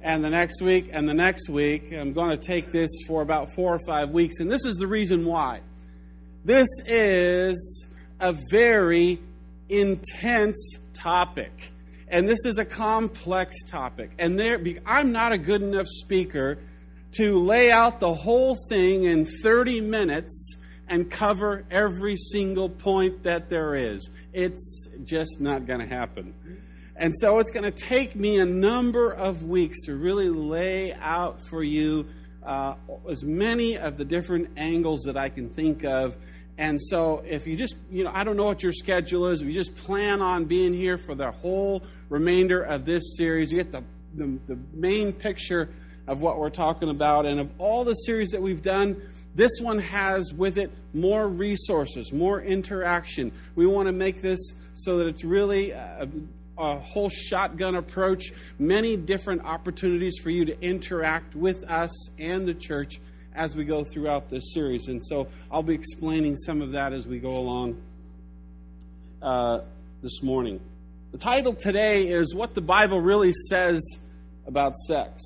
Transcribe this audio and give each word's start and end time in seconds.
and 0.00 0.24
the 0.24 0.30
next 0.30 0.62
week, 0.62 0.88
and 0.90 1.06
the 1.06 1.12
next 1.12 1.50
week. 1.50 1.92
I'm 1.92 2.14
going 2.14 2.30
to 2.30 2.42
take 2.42 2.72
this 2.72 2.90
for 3.06 3.20
about 3.20 3.52
four 3.54 3.74
or 3.74 3.80
five 3.86 4.08
weeks, 4.08 4.40
and 4.40 4.50
this 4.50 4.64
is 4.64 4.76
the 4.76 4.86
reason 4.86 5.26
why. 5.26 5.60
This 6.46 6.68
is 6.86 7.90
a 8.20 8.34
very 8.50 9.20
intense 9.68 10.78
topic. 10.94 11.72
And 12.08 12.28
this 12.28 12.44
is 12.44 12.58
a 12.58 12.64
complex 12.64 13.56
topic. 13.64 14.12
And 14.18 14.38
there, 14.38 14.62
I'm 14.84 15.12
not 15.12 15.32
a 15.32 15.38
good 15.38 15.62
enough 15.62 15.88
speaker 15.88 16.58
to 17.12 17.38
lay 17.38 17.70
out 17.70 17.98
the 17.98 18.14
whole 18.14 18.56
thing 18.68 19.04
in 19.04 19.26
30 19.42 19.80
minutes 19.80 20.56
and 20.88 21.10
cover 21.10 21.64
every 21.70 22.16
single 22.16 22.68
point 22.68 23.24
that 23.24 23.50
there 23.50 23.74
is. 23.74 24.08
It's 24.32 24.88
just 25.04 25.40
not 25.40 25.66
going 25.66 25.80
to 25.80 25.86
happen. 25.86 26.34
And 26.94 27.12
so 27.18 27.40
it's 27.40 27.50
going 27.50 27.64
to 27.64 27.70
take 27.70 28.14
me 28.16 28.38
a 28.38 28.46
number 28.46 29.12
of 29.12 29.42
weeks 29.42 29.82
to 29.86 29.96
really 29.96 30.30
lay 30.30 30.94
out 30.94 31.40
for 31.48 31.62
you 31.62 32.06
uh, 32.42 32.74
as 33.10 33.24
many 33.24 33.76
of 33.76 33.98
the 33.98 34.04
different 34.04 34.50
angles 34.56 35.02
that 35.02 35.16
I 35.16 35.28
can 35.28 35.50
think 35.50 35.84
of 35.84 36.16
and 36.58 36.80
so, 36.82 37.22
if 37.26 37.46
you 37.46 37.54
just, 37.54 37.76
you 37.90 38.04
know, 38.04 38.10
I 38.14 38.24
don't 38.24 38.36
know 38.36 38.46
what 38.46 38.62
your 38.62 38.72
schedule 38.72 39.26
is, 39.26 39.42
if 39.42 39.48
you 39.48 39.52
just 39.52 39.74
plan 39.74 40.22
on 40.22 40.46
being 40.46 40.72
here 40.72 40.96
for 40.96 41.14
the 41.14 41.30
whole 41.30 41.82
remainder 42.08 42.62
of 42.62 42.86
this 42.86 43.16
series, 43.16 43.52
you 43.52 43.58
get 43.58 43.72
the, 43.72 43.84
the, 44.14 44.38
the, 44.46 44.58
main 44.72 45.12
picture 45.12 45.68
of 46.06 46.20
what 46.20 46.38
we're 46.38 46.48
talking 46.48 46.88
about. 46.88 47.26
And 47.26 47.40
of 47.40 47.50
all 47.58 47.84
the 47.84 47.92
series 47.92 48.30
that 48.30 48.40
we've 48.40 48.62
done, 48.62 49.02
this 49.34 49.60
one 49.60 49.80
has 49.80 50.32
with 50.32 50.56
it 50.56 50.72
more 50.94 51.28
resources, 51.28 52.10
more 52.10 52.40
interaction. 52.40 53.32
We 53.54 53.66
want 53.66 53.88
to 53.88 53.92
make 53.92 54.22
this 54.22 54.54
so 54.76 54.96
that 54.98 55.08
it's 55.08 55.24
really 55.24 55.72
a, 55.72 56.08
a 56.56 56.78
whole 56.78 57.10
shotgun 57.10 57.74
approach, 57.74 58.32
many 58.58 58.96
different 58.96 59.44
opportunities 59.44 60.16
for 60.22 60.30
you 60.30 60.46
to 60.46 60.58
interact 60.62 61.34
with 61.34 61.64
us 61.64 61.90
and 62.18 62.48
the 62.48 62.54
church 62.54 62.98
as 63.36 63.54
we 63.54 63.64
go 63.64 63.84
throughout 63.84 64.28
this 64.28 64.52
series. 64.52 64.88
And 64.88 65.04
so 65.04 65.28
I'll 65.50 65.62
be 65.62 65.74
explaining 65.74 66.36
some 66.36 66.62
of 66.62 66.72
that 66.72 66.92
as 66.92 67.06
we 67.06 67.18
go 67.18 67.36
along 67.36 67.80
uh, 69.22 69.60
this 70.02 70.22
morning. 70.22 70.60
The 71.12 71.18
title 71.18 71.54
today 71.54 72.08
is 72.08 72.34
What 72.34 72.54
the 72.54 72.60
Bible 72.60 73.00
Really 73.00 73.32
Says 73.48 73.82
About 74.46 74.74
Sex. 74.74 75.22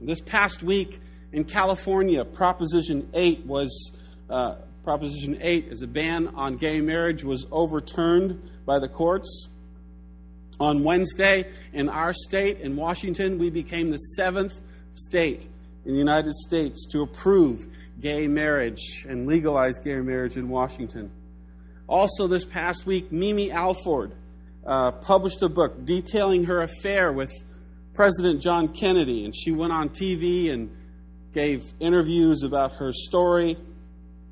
This 0.00 0.20
past 0.20 0.62
week 0.62 1.00
in 1.32 1.44
California, 1.44 2.24
Proposition 2.24 3.08
8 3.14 3.46
was. 3.46 3.92
Uh, 4.30 4.56
Proposition 4.84 5.36
8 5.42 5.68
is 5.68 5.82
a 5.82 5.86
ban 5.86 6.28
on 6.28 6.56
gay 6.56 6.80
marriage 6.80 7.22
was 7.22 7.44
overturned 7.50 8.40
by 8.64 8.78
the 8.78 8.88
courts. 8.88 9.48
On 10.58 10.82
Wednesday, 10.82 11.50
in 11.74 11.90
our 11.90 12.14
state, 12.14 12.60
in 12.60 12.74
Washington, 12.74 13.36
we 13.36 13.50
became 13.50 13.90
the 13.90 13.98
seventh 13.98 14.58
state 14.94 15.46
in 15.88 15.94
the 15.94 15.98
United 15.98 16.34
States 16.34 16.86
to 16.86 17.00
approve 17.00 17.66
gay 17.98 18.26
marriage 18.26 19.06
and 19.08 19.26
legalize 19.26 19.78
gay 19.78 19.96
marriage 19.96 20.36
in 20.36 20.50
Washington. 20.50 21.10
Also, 21.88 22.26
this 22.26 22.44
past 22.44 22.84
week, 22.84 23.10
Mimi 23.10 23.50
Alford 23.50 24.12
uh, 24.66 24.92
published 24.92 25.40
a 25.42 25.48
book 25.48 25.86
detailing 25.86 26.44
her 26.44 26.60
affair 26.60 27.10
with 27.10 27.32
President 27.94 28.42
John 28.42 28.68
Kennedy, 28.68 29.24
and 29.24 29.34
she 29.34 29.50
went 29.50 29.72
on 29.72 29.88
TV 29.88 30.52
and 30.52 30.70
gave 31.32 31.64
interviews 31.80 32.42
about 32.42 32.72
her 32.74 32.92
story, 32.92 33.56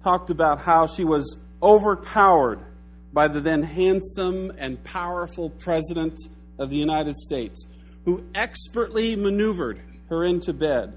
talked 0.05 0.28
about 0.28 0.61
how 0.61 0.87
she 0.87 1.05
was 1.05 1.39
overpowered 1.62 2.61
by 3.15 3.28
the 3.28 3.41
then 3.41 3.62
handsome 3.62 4.53
and 4.59 4.84
powerful 4.84 5.49
President 5.49 6.21
of 6.59 6.69
the 6.69 6.77
United 6.77 7.16
States, 7.16 7.66
who 8.05 8.22
expertly 8.34 9.16
maneuvered 9.16 9.81
her 10.11 10.22
into 10.22 10.53
bed 10.53 10.93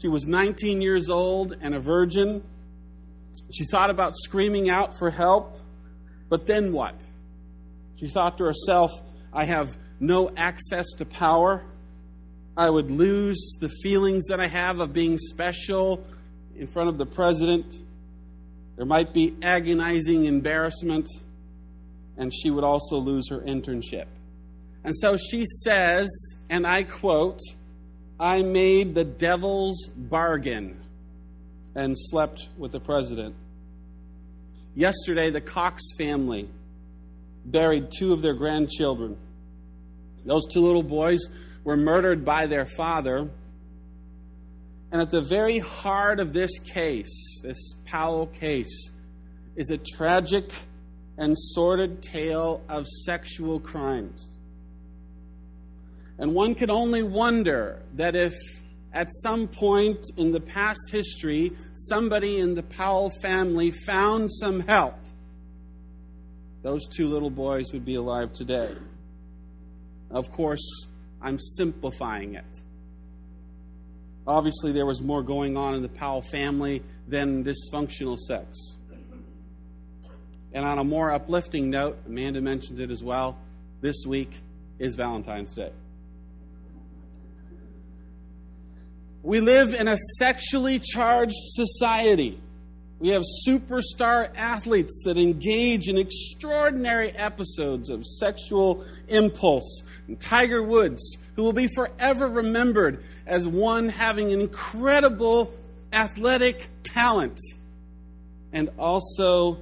she 0.00 0.08
was 0.08 0.26
19 0.26 0.80
years 0.80 1.10
old 1.10 1.56
and 1.60 1.74
a 1.74 1.80
virgin. 1.80 2.42
She 3.52 3.64
thought 3.64 3.90
about 3.90 4.14
screaming 4.16 4.70
out 4.70 4.98
for 4.98 5.10
help, 5.10 5.58
but 6.28 6.46
then 6.46 6.72
what? 6.72 6.94
She 7.96 8.08
thought 8.08 8.38
to 8.38 8.44
herself, 8.44 8.90
I 9.32 9.44
have 9.44 9.76
no 10.00 10.30
access 10.36 10.86
to 10.98 11.04
power. 11.04 11.62
I 12.56 12.70
would 12.70 12.90
lose 12.90 13.56
the 13.60 13.68
feelings 13.68 14.26
that 14.28 14.40
I 14.40 14.46
have 14.46 14.80
of 14.80 14.92
being 14.92 15.18
special 15.18 16.04
in 16.56 16.66
front 16.66 16.88
of 16.88 16.98
the 16.98 17.06
president. 17.06 17.76
There 18.76 18.86
might 18.86 19.12
be 19.12 19.36
agonizing 19.42 20.24
embarrassment, 20.24 21.08
and 22.16 22.32
she 22.34 22.50
would 22.50 22.64
also 22.64 22.96
lose 22.96 23.28
her 23.28 23.40
internship. 23.40 24.06
And 24.82 24.96
so 24.96 25.18
she 25.18 25.44
says, 25.62 26.08
and 26.48 26.66
I 26.66 26.84
quote, 26.84 27.40
I 28.20 28.42
made 28.42 28.94
the 28.94 29.04
devil's 29.04 29.86
bargain 29.96 30.78
and 31.74 31.96
slept 31.98 32.48
with 32.58 32.70
the 32.70 32.78
president. 32.78 33.34
Yesterday, 34.74 35.30
the 35.30 35.40
Cox 35.40 35.82
family 35.96 36.50
buried 37.46 37.90
two 37.90 38.12
of 38.12 38.20
their 38.20 38.34
grandchildren. 38.34 39.16
Those 40.26 40.46
two 40.52 40.60
little 40.60 40.82
boys 40.82 41.20
were 41.64 41.78
murdered 41.78 42.22
by 42.22 42.46
their 42.46 42.66
father. 42.66 43.30
And 44.92 45.00
at 45.00 45.10
the 45.10 45.22
very 45.22 45.58
heart 45.58 46.20
of 46.20 46.34
this 46.34 46.58
case, 46.58 47.40
this 47.42 47.72
Powell 47.86 48.26
case, 48.26 48.90
is 49.56 49.70
a 49.70 49.78
tragic 49.78 50.52
and 51.16 51.38
sordid 51.38 52.02
tale 52.02 52.62
of 52.68 52.86
sexual 52.86 53.60
crimes. 53.60 54.29
And 56.20 56.34
one 56.34 56.54
can 56.54 56.70
only 56.70 57.02
wonder 57.02 57.82
that 57.94 58.14
if 58.14 58.34
at 58.92 59.08
some 59.22 59.48
point 59.48 60.04
in 60.18 60.32
the 60.32 60.40
past 60.40 60.90
history 60.92 61.52
somebody 61.72 62.38
in 62.38 62.54
the 62.54 62.62
Powell 62.62 63.10
family 63.22 63.70
found 63.70 64.30
some 64.30 64.60
help, 64.60 64.96
those 66.62 66.86
two 66.88 67.08
little 67.08 67.30
boys 67.30 67.72
would 67.72 67.86
be 67.86 67.94
alive 67.94 68.34
today. 68.34 68.70
Of 70.10 70.30
course, 70.30 70.60
I'm 71.22 71.38
simplifying 71.40 72.34
it. 72.34 72.60
Obviously, 74.26 74.72
there 74.72 74.84
was 74.84 75.00
more 75.00 75.22
going 75.22 75.56
on 75.56 75.74
in 75.74 75.80
the 75.80 75.88
Powell 75.88 76.20
family 76.20 76.82
than 77.08 77.42
dysfunctional 77.42 78.18
sex. 78.18 78.58
And 80.52 80.66
on 80.66 80.78
a 80.78 80.84
more 80.84 81.12
uplifting 81.12 81.70
note, 81.70 81.96
Amanda 82.06 82.42
mentioned 82.42 82.78
it 82.78 82.90
as 82.90 83.02
well, 83.02 83.38
this 83.80 84.04
week 84.06 84.32
is 84.78 84.96
Valentine's 84.96 85.54
Day. 85.54 85.72
We 89.22 89.40
live 89.40 89.74
in 89.74 89.86
a 89.86 89.98
sexually 90.18 90.78
charged 90.78 91.34
society. 91.36 92.40
We 93.00 93.08
have 93.10 93.22
superstar 93.46 94.30
athletes 94.34 95.02
that 95.04 95.18
engage 95.18 95.88
in 95.88 95.98
extraordinary 95.98 97.10
episodes 97.10 97.90
of 97.90 98.06
sexual 98.06 98.84
impulse. 99.08 99.82
And 100.06 100.20
Tiger 100.20 100.62
Woods, 100.62 101.16
who 101.36 101.42
will 101.42 101.52
be 101.52 101.68
forever 101.68 102.28
remembered 102.28 103.04
as 103.26 103.46
one 103.46 103.88
having 103.88 104.30
incredible 104.30 105.52
athletic 105.92 106.68
talent 106.82 107.38
and 108.52 108.70
also 108.78 109.58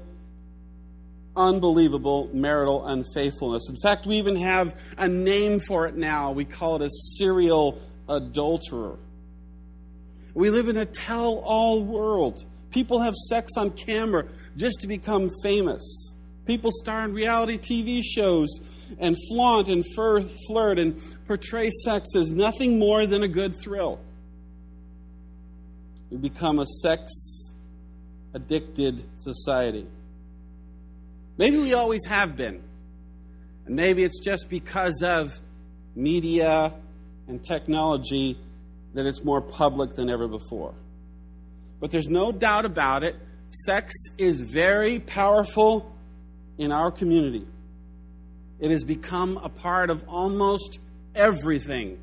unbelievable 1.36 2.28
marital 2.32 2.86
unfaithfulness. 2.86 3.68
In 3.68 3.76
fact, 3.76 4.06
we 4.06 4.16
even 4.16 4.36
have 4.36 4.74
a 4.96 5.08
name 5.08 5.60
for 5.60 5.86
it 5.86 5.96
now. 5.96 6.32
We 6.32 6.44
call 6.44 6.76
it 6.76 6.82
a 6.82 6.90
serial 6.90 7.80
adulterer. 8.08 8.96
We 10.34 10.50
live 10.50 10.68
in 10.68 10.76
a 10.76 10.86
tell 10.86 11.38
all 11.44 11.82
world. 11.82 12.44
People 12.70 13.00
have 13.00 13.14
sex 13.14 13.52
on 13.56 13.70
camera 13.70 14.26
just 14.56 14.80
to 14.80 14.86
become 14.86 15.30
famous. 15.42 16.14
People 16.46 16.70
star 16.72 17.04
in 17.04 17.12
reality 17.12 17.58
TV 17.58 18.02
shows 18.02 18.48
and 18.98 19.16
flaunt 19.28 19.68
and 19.68 19.84
flirt 19.94 20.78
and 20.78 21.00
portray 21.26 21.70
sex 21.84 22.08
as 22.16 22.30
nothing 22.30 22.78
more 22.78 23.06
than 23.06 23.22
a 23.22 23.28
good 23.28 23.54
thrill. 23.54 24.00
We 26.10 26.16
become 26.16 26.58
a 26.58 26.66
sex 26.66 27.12
addicted 28.32 29.04
society. 29.20 29.86
Maybe 31.36 31.58
we 31.58 31.74
always 31.74 32.04
have 32.06 32.36
been. 32.36 32.62
And 33.66 33.76
maybe 33.76 34.02
it's 34.02 34.20
just 34.24 34.48
because 34.48 35.02
of 35.02 35.38
media 35.94 36.74
and 37.26 37.44
technology 37.44 38.38
that 38.94 39.06
it's 39.06 39.22
more 39.22 39.40
public 39.40 39.94
than 39.94 40.08
ever 40.10 40.28
before. 40.28 40.74
But 41.80 41.90
there's 41.90 42.08
no 42.08 42.32
doubt 42.32 42.64
about 42.64 43.04
it, 43.04 43.16
sex 43.50 43.94
is 44.18 44.40
very 44.40 44.98
powerful 44.98 45.94
in 46.58 46.72
our 46.72 46.90
community. 46.90 47.46
It 48.58 48.70
has 48.70 48.82
become 48.82 49.36
a 49.38 49.48
part 49.48 49.90
of 49.90 50.02
almost 50.08 50.80
everything. 51.14 51.98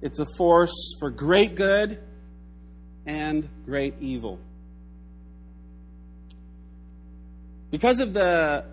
It's 0.00 0.18
a 0.18 0.26
force 0.36 0.94
for 0.98 1.10
great 1.10 1.56
good 1.56 1.98
and 3.06 3.48
great 3.66 3.94
evil. 4.00 4.38
Because 7.70 8.00
of 8.00 8.12
the 8.12 8.64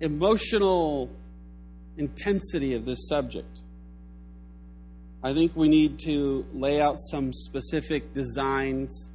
emotional 0.00 1.10
intensity 1.96 2.74
of 2.74 2.84
this 2.84 3.08
subject, 3.08 3.57
I 5.22 5.34
think 5.34 5.56
we 5.56 5.68
need 5.68 5.98
to 6.00 6.46
lay 6.52 6.80
out 6.80 6.98
some 7.10 7.32
specific 7.32 8.14
designs, 8.14 9.10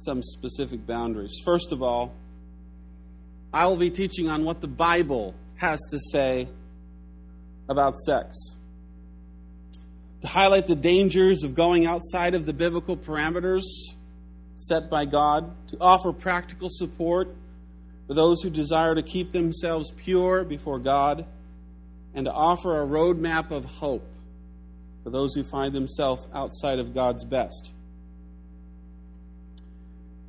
some 0.00 0.20
specific 0.20 0.84
boundaries. 0.84 1.40
First 1.44 1.70
of 1.70 1.80
all, 1.80 2.12
I 3.52 3.66
will 3.66 3.76
be 3.76 3.90
teaching 3.90 4.28
on 4.28 4.44
what 4.44 4.60
the 4.60 4.66
Bible 4.66 5.32
has 5.58 5.78
to 5.92 6.00
say 6.10 6.48
about 7.68 7.96
sex. 7.96 8.36
To 10.22 10.26
highlight 10.26 10.66
the 10.66 10.74
dangers 10.74 11.44
of 11.44 11.54
going 11.54 11.86
outside 11.86 12.34
of 12.34 12.46
the 12.46 12.52
biblical 12.52 12.96
parameters 12.96 13.62
set 14.58 14.90
by 14.90 15.04
God, 15.04 15.54
to 15.68 15.76
offer 15.80 16.12
practical 16.12 16.68
support 16.68 17.28
for 18.08 18.14
those 18.14 18.42
who 18.42 18.50
desire 18.50 18.96
to 18.96 19.02
keep 19.02 19.30
themselves 19.30 19.92
pure 19.92 20.42
before 20.42 20.80
God, 20.80 21.26
and 22.12 22.24
to 22.26 22.32
offer 22.32 22.80
a 22.82 22.86
roadmap 22.86 23.52
of 23.52 23.64
hope 23.64 24.04
for 25.04 25.10
those 25.10 25.34
who 25.34 25.44
find 25.44 25.74
themselves 25.74 26.26
outside 26.34 26.78
of 26.78 26.94
God's 26.94 27.24
best. 27.24 27.70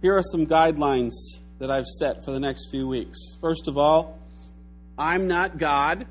Here 0.01 0.15
are 0.15 0.21
some 0.21 0.45
guidelines 0.45 1.13
that 1.57 1.71
I've 1.71 1.87
set 1.87 2.23
for 2.25 2.31
the 2.31 2.39
next 2.39 2.67
few 2.69 2.87
weeks. 2.87 3.17
First 3.41 3.67
of 3.67 3.77
all, 3.77 4.19
I'm 4.97 5.27
not 5.27 5.57
God, 5.57 6.05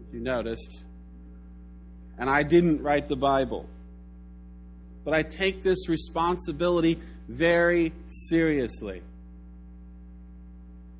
if 0.00 0.14
you 0.14 0.20
noticed, 0.20 0.82
and 2.18 2.30
I 2.30 2.44
didn't 2.44 2.82
write 2.82 3.08
the 3.08 3.16
Bible. 3.16 3.68
But 5.04 5.14
I 5.14 5.22
take 5.22 5.62
this 5.62 5.88
responsibility 5.88 7.00
very 7.28 7.92
seriously. 8.08 9.02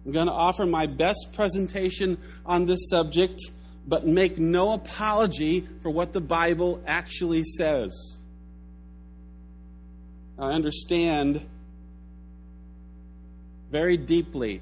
I'm 0.04 0.12
going 0.12 0.26
to 0.26 0.32
offer 0.32 0.66
my 0.66 0.86
best 0.86 1.32
presentation 1.32 2.18
on 2.44 2.66
this 2.66 2.88
subject, 2.90 3.40
but 3.86 4.06
make 4.06 4.38
no 4.38 4.72
apology 4.72 5.66
for 5.82 5.90
what 5.90 6.12
the 6.12 6.20
Bible 6.20 6.82
actually 6.86 7.44
says. 7.44 8.16
I 10.38 10.50
understand 10.50 11.46
very 13.70 13.96
deeply 13.96 14.60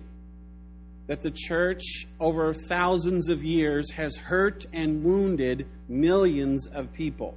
that 1.06 1.22
the 1.22 1.30
church 1.30 2.06
over 2.20 2.54
thousands 2.54 3.28
of 3.28 3.42
years 3.42 3.90
has 3.92 4.16
hurt 4.16 4.66
and 4.72 5.04
wounded 5.04 5.66
millions 5.88 6.66
of 6.66 6.92
people. 6.92 7.36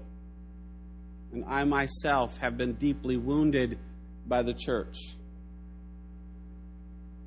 And 1.34 1.44
I 1.46 1.64
myself 1.66 2.38
have 2.38 2.58
been 2.58 2.74
deeply 2.74 3.18
wounded 3.18 3.78
by 4.26 4.44
the 4.44 4.54
church. 4.54 4.98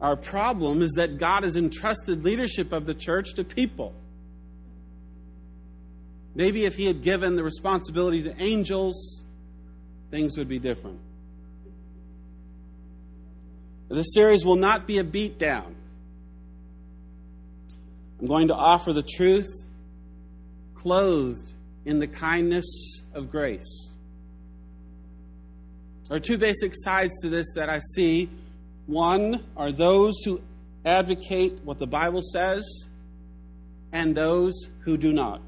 Our 0.01 0.17
problem 0.17 0.81
is 0.81 0.93
that 0.93 1.19
God 1.19 1.45
has 1.45 1.57
entrusted 1.57 2.25
leadership 2.25 2.73
of 2.73 2.87
the 2.87 2.95
church 2.95 3.35
to 3.35 3.45
people. 3.45 3.95
Maybe 6.35 6.65
if 6.65 6.77
He 6.77 6.87
had 6.87 7.03
given 7.03 7.37
the 7.37 7.43
responsibility 7.43 8.23
to 8.25 8.43
angels, 8.43 9.23
things 10.11 10.37
would 10.37 10.49
be 10.49 10.59
different. 10.59 10.99
This 13.89 14.15
series 14.15 14.45
will 14.45 14.57
not 14.57 14.87
be 14.87 14.99
a 14.99 15.05
beatdown. 15.05 15.75
I'm 18.21 18.27
going 18.27 18.49
to 18.49 18.55
offer 18.55 18.93
the 18.93 19.03
truth 19.03 19.49
clothed 20.75 21.53
in 21.85 21.99
the 21.99 22.07
kindness 22.07 23.03
of 23.15 23.31
grace. 23.31 23.91
There 26.09 26.17
are 26.17 26.21
two 26.21 26.39
basic 26.39 26.73
sides 26.75 27.13
to 27.23 27.29
this 27.29 27.47
that 27.55 27.69
I 27.69 27.81
see 27.95 28.31
one 28.87 29.45
are 29.57 29.73
those 29.73 30.15
who 30.25 30.41
advocate 30.85 31.61
what 31.65 31.79
the 31.79 31.87
Bible 31.87 32.23
says, 32.23 32.65
and 33.93 34.17
those 34.17 34.55
who 34.81 34.97
do 34.97 35.13
not. 35.13 35.41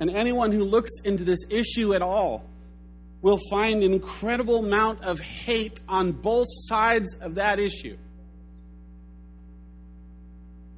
And 0.00 0.10
anyone 0.10 0.50
who 0.50 0.64
looks 0.64 0.90
into 1.04 1.24
this 1.24 1.40
issue 1.50 1.94
at 1.94 2.00
all 2.00 2.44
will 3.20 3.38
find 3.50 3.82
an 3.82 3.92
incredible 3.92 4.64
amount 4.64 5.04
of 5.04 5.20
hate 5.20 5.80
on 5.86 6.12
both 6.12 6.46
sides 6.48 7.14
of 7.20 7.34
that 7.34 7.60
issue. 7.60 7.98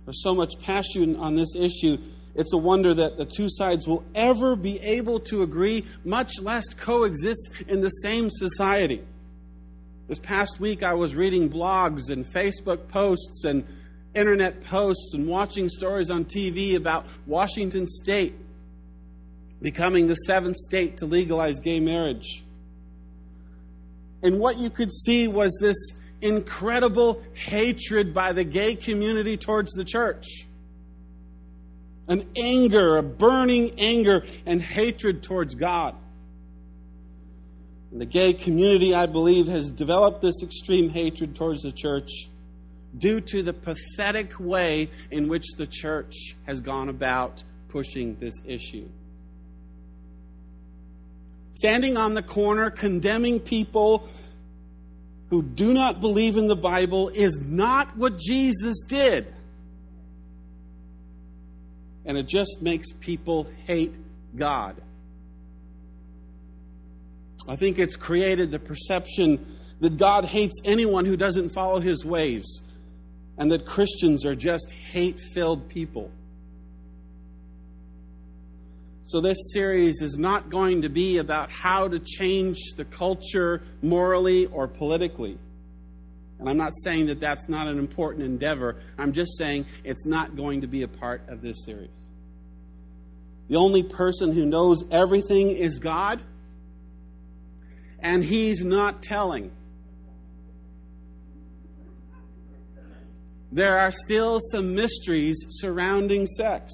There's 0.05 0.23
so 0.23 0.35
much 0.35 0.55
passion 0.61 1.15
on 1.17 1.37
this 1.37 1.55
issue. 1.55 1.99
It's 2.35 2.53
a 2.53 2.59
wonder 2.59 2.93
that 2.95 3.17
the 3.17 3.25
two 3.25 3.49
sides 3.49 3.87
will 3.87 4.05
ever 4.15 4.57
be 4.57 4.81
able 4.81 5.21
to 5.21 5.43
agree, 5.43 5.85
much 6.05 6.41
less 6.41 6.69
coexist 6.75 7.63
in 7.69 7.81
the 7.81 7.91
same 7.91 8.29
society. 8.29 9.05
This 10.09 10.19
past 10.19 10.59
week, 10.59 10.83
I 10.83 10.95
was 10.95 11.15
reading 11.15 11.49
blogs 11.49 12.11
and 12.11 12.27
Facebook 12.27 12.89
posts 12.89 13.45
and 13.45 13.65
internet 14.15 14.65
posts 14.65 15.15
and 15.15 15.29
watching 15.29 15.69
stories 15.69 16.11
on 16.11 16.25
TV 16.25 16.75
about 16.75 17.07
Washington 17.27 17.87
State 17.87 18.35
becoming 19.63 20.09
the 20.09 20.15
seventh 20.15 20.57
state 20.57 20.99
to 20.99 21.07
legalize 21.07 21.61
gay 21.61 21.81
marriage. 21.81 22.45
And 24.23 24.39
what 24.39 24.59
you 24.59 24.71
could 24.71 24.93
see 24.93 25.29
was 25.29 25.57
this 25.61 25.77
incredible 26.21 27.23
hatred 27.35 28.15
by 28.15 28.33
the 28.33 28.45
gay 28.45 28.75
community 28.77 29.37
towards 29.37 29.73
the 29.73 29.85
church. 29.85 30.47
An 32.09 32.29
anger, 32.37 32.99
a 32.99 33.03
burning 33.03 33.73
anger 33.79 34.25
and 34.45 34.61
hatred 34.61 35.23
towards 35.23 35.55
God. 35.55 35.95
And 37.91 38.01
the 38.01 38.07
gay 38.07 38.33
community, 38.33 38.95
I 38.95 39.07
believe, 39.07 39.47
has 39.47 39.71
developed 39.71 40.23
this 40.23 40.43
extreme 40.43 40.91
hatred 40.91 41.35
towards 41.35 41.63
the 41.63 41.73
church 41.73 42.11
due 42.97 43.21
to 43.21 43.43
the 43.43 43.53
pathetic 43.53 44.39
way 44.39 44.91
in 45.11 45.29
which 45.29 45.47
the 45.57 45.67
church 45.67 46.37
has 46.47 46.61
gone 46.61 46.89
about 46.89 47.43
pushing 47.69 48.17
this 48.17 48.35
issue. 48.47 48.89
Standing 51.55 51.97
on 51.97 52.15
the 52.15 52.23
corner 52.23 52.71
condemning 52.71 53.41
people 53.41 54.09
who 55.31 55.43
do 55.43 55.73
not 55.73 56.01
believe 56.01 56.37
in 56.37 56.47
the 56.47 56.57
Bible 56.57 57.09
is 57.09 57.39
not 57.39 57.97
what 57.97 58.19
Jesus 58.19 58.83
did. 58.87 59.33
And 62.05 62.19
it 62.19 62.29
just 62.29 62.61
makes 62.61 62.89
people 63.01 63.47
hate 63.67 63.95
God. 64.37 64.77
I 67.49 67.57
think 67.57 67.79
it's 67.79 67.97
created 67.97 68.51
the 68.51 68.59
perception 68.59 69.45
that 69.81 69.97
God 69.97 70.25
hates 70.25 70.61
anyone 70.65 71.05
who 71.05 71.17
doesn't 71.17 71.51
follow 71.51 71.81
his 71.81 72.05
ways 72.05 72.61
and 73.39 73.51
that 73.51 73.67
Christians 73.67 74.25
are 74.25 74.37
just 74.37 74.71
hate 74.71 75.19
filled 75.33 75.69
people. 75.69 76.11
So, 79.13 79.21
this 79.21 79.53
series 79.53 80.01
is 80.01 80.17
not 80.17 80.49
going 80.49 80.81
to 80.83 80.89
be 80.89 81.19
about 81.19 81.51
how 81.51 81.87
to 81.87 81.99
change 81.99 82.57
the 82.79 82.87
culture 82.87 83.63
morally 83.83 84.47
or 84.47 84.67
politically. 84.67 85.37
And 86.39 86.49
I'm 86.49 86.57
not 86.57 86.73
saying 86.83 87.09
that 87.09 87.21
that's 87.21 87.47
not 87.47 87.69
an 87.69 87.79
important 87.79 88.25
endeavor. 88.25 88.81
I'm 88.97 89.13
just 89.13 89.37
saying 89.37 89.67
it's 89.85 90.07
not 90.07 90.35
going 90.35 90.63
to 90.63 90.67
be 90.67 90.83
a 90.83 90.89
part 90.89 91.29
of 91.29 91.43
this 91.43 91.63
series. 91.67 91.91
The 93.51 93.57
only 93.57 93.83
person 93.83 94.33
who 94.33 94.47
knows 94.47 94.83
everything 94.91 95.49
is 95.51 95.79
God 95.79 96.23
and 97.99 98.25
he's 98.25 98.65
not 98.65 99.03
telling. 99.03 99.51
There 103.53 103.79
are 103.79 103.91
still 103.91 104.41
some 104.41 104.75
mysteries 104.75 105.37
surrounding 105.51 106.27
sex, 106.27 106.73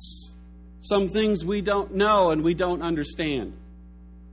some 0.80 1.08
things 1.08 1.44
we 1.44 1.60
don't 1.60 1.94
know 1.94 2.30
and 2.30 2.42
we 2.42 2.54
don't 2.54 2.82
understand. 2.82 3.52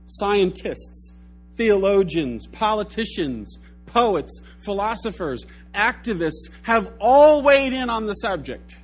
Scientists, 0.06 1.12
theologians, 1.56 2.46
politicians, 2.46 3.58
poets, 3.86 4.40
philosophers, 4.64 5.46
activists 5.74 6.50
have 6.62 6.92
all 7.00 7.42
weighed 7.42 7.72
in 7.72 7.90
on 7.90 8.06
the 8.06 8.14
subject. 8.14 8.76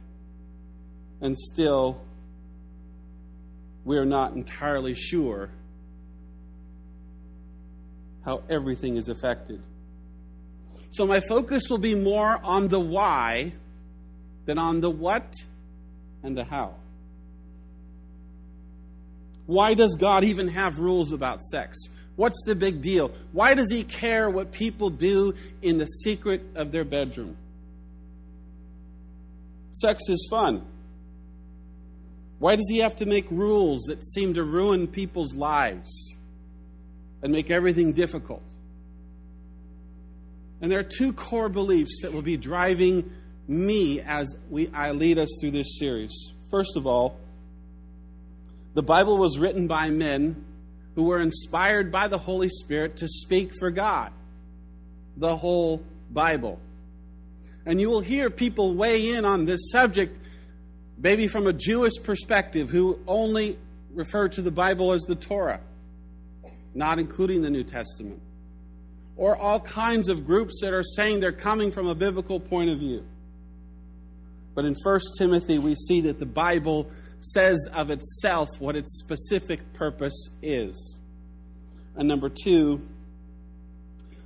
And 1.21 1.39
still, 1.39 2.01
we 3.85 3.97
are 3.99 4.05
not 4.05 4.35
entirely 4.35 4.95
sure 4.95 5.51
how 8.25 8.43
everything 8.49 8.97
is 8.97 9.09
affected. 9.09 9.63
So, 10.93 11.07
my 11.07 11.21
focus 11.21 11.65
will 11.71 11.79
be 11.79 11.95
more 11.95 12.39
on 12.43 12.69
the 12.69 12.81
why 12.81 13.53
than 14.45 14.59
on 14.59 14.81
the 14.81 14.91
what 14.91 15.35
and 16.23 16.37
the 16.37 16.45
how. 16.45 16.75
Why 19.47 19.75
does 19.75 19.97
God 19.97 20.25
even 20.25 20.49
have 20.49 20.79
rules 20.79 21.13
about 21.13 21.43
sex? 21.43 21.79
What's 22.17 22.43
the 22.45 22.55
big 22.55 22.83
deal? 22.83 23.11
Why 23.33 23.55
does 23.55 23.71
He 23.71 23.85
care 23.85 24.29
what 24.29 24.53
people 24.53 24.91
do 24.91 25.35
in 25.63 25.79
the 25.79 25.87
secret 25.87 26.43
of 26.55 26.73
their 26.73 26.85
bedroom? 26.85 27.37
Sex 29.73 30.09
is 30.09 30.27
fun. 30.31 30.63
Why 32.39 32.57
does 32.57 32.67
He 32.69 32.79
have 32.79 32.97
to 32.97 33.07
make 33.07 33.31
rules 33.31 33.83
that 33.85 34.05
seem 34.05 34.35
to 34.35 34.43
ruin 34.45 34.87
people's 34.87 35.35
lives 35.35 36.15
and 37.23 37.33
make 37.33 37.51
everything 37.51 37.93
difficult? 37.93 38.43
And 40.61 40.71
there 40.71 40.79
are 40.79 40.85
two 40.85 41.13
core 41.13 41.49
beliefs 41.49 42.03
that 42.03 42.13
will 42.13 42.23
be 42.23 42.37
driving 42.37 43.11
me 43.49 44.01
as 44.01 44.37
we, 44.49 44.71
I 44.73 44.93
lead 44.93 45.19
us 45.19 45.29
through 45.41 45.51
this 45.51 45.79
series. 45.79 46.33
First 46.51 46.77
of 46.77 46.87
all, 46.87 47.17
the 48.75 48.83
Bible 48.83 49.19
was 49.19 49.39
written 49.39 49.67
by 49.67 49.91
men 49.91 50.45
who 50.95 51.05
were 51.05 51.21
inspired 51.21 51.91
by 51.91 52.09
the 52.09 52.19
Holy 52.19 52.49
Spirit 52.49 52.97
to 52.99 53.09
speak 53.09 53.53
for 53.59 53.71
God. 53.71 54.13
The 55.17 55.37
whole 55.37 55.83
Bible. 56.11 56.59
And 57.67 57.81
you 57.81 57.89
will 57.89 58.01
hear 58.01 58.31
people 58.31 58.75
weigh 58.75 59.11
in 59.15 59.25
on 59.25 59.45
this 59.45 59.71
subject, 59.71 60.19
maybe 60.99 61.29
from 61.29 61.47
a 61.47 61.53
Jewish 61.53 61.95
perspective, 62.03 62.71
who 62.71 62.99
only 63.07 63.59
refer 63.95 64.29
to 64.29 64.43
the 64.43 64.51
Bible 64.51 64.93
as 64.93 65.03
the 65.03 65.15
Torah, 65.15 65.61
not 66.75 66.99
including 66.99 67.43
the 67.43 67.51
New 67.51 67.65
Testament. 67.65 68.21
Or 69.17 69.37
all 69.37 69.61
kinds 69.61 70.09
of 70.09 70.27
groups 70.27 70.61
that 70.63 70.73
are 70.73 70.83
saying 70.83 71.21
they're 71.21 71.33
coming 71.33 71.71
from 71.71 71.87
a 71.87 71.95
biblical 71.95 72.41
point 72.41 72.71
of 72.71 72.79
view. 72.79 73.05
But 74.55 74.65
in 74.65 74.75
1 74.83 75.01
Timothy, 75.19 75.59
we 75.59 75.75
see 75.75 76.03
that 76.03 76.19
the 76.19 76.27
Bible 76.27 76.91
says 77.23 77.69
of 77.73 77.91
itself 77.91 78.49
what 78.59 78.77
its 78.77 78.99
specific 78.99 79.73
purpose 79.75 80.29
is. 80.43 81.01
And 81.97 82.09
number 82.09 82.29
two, 82.29 82.83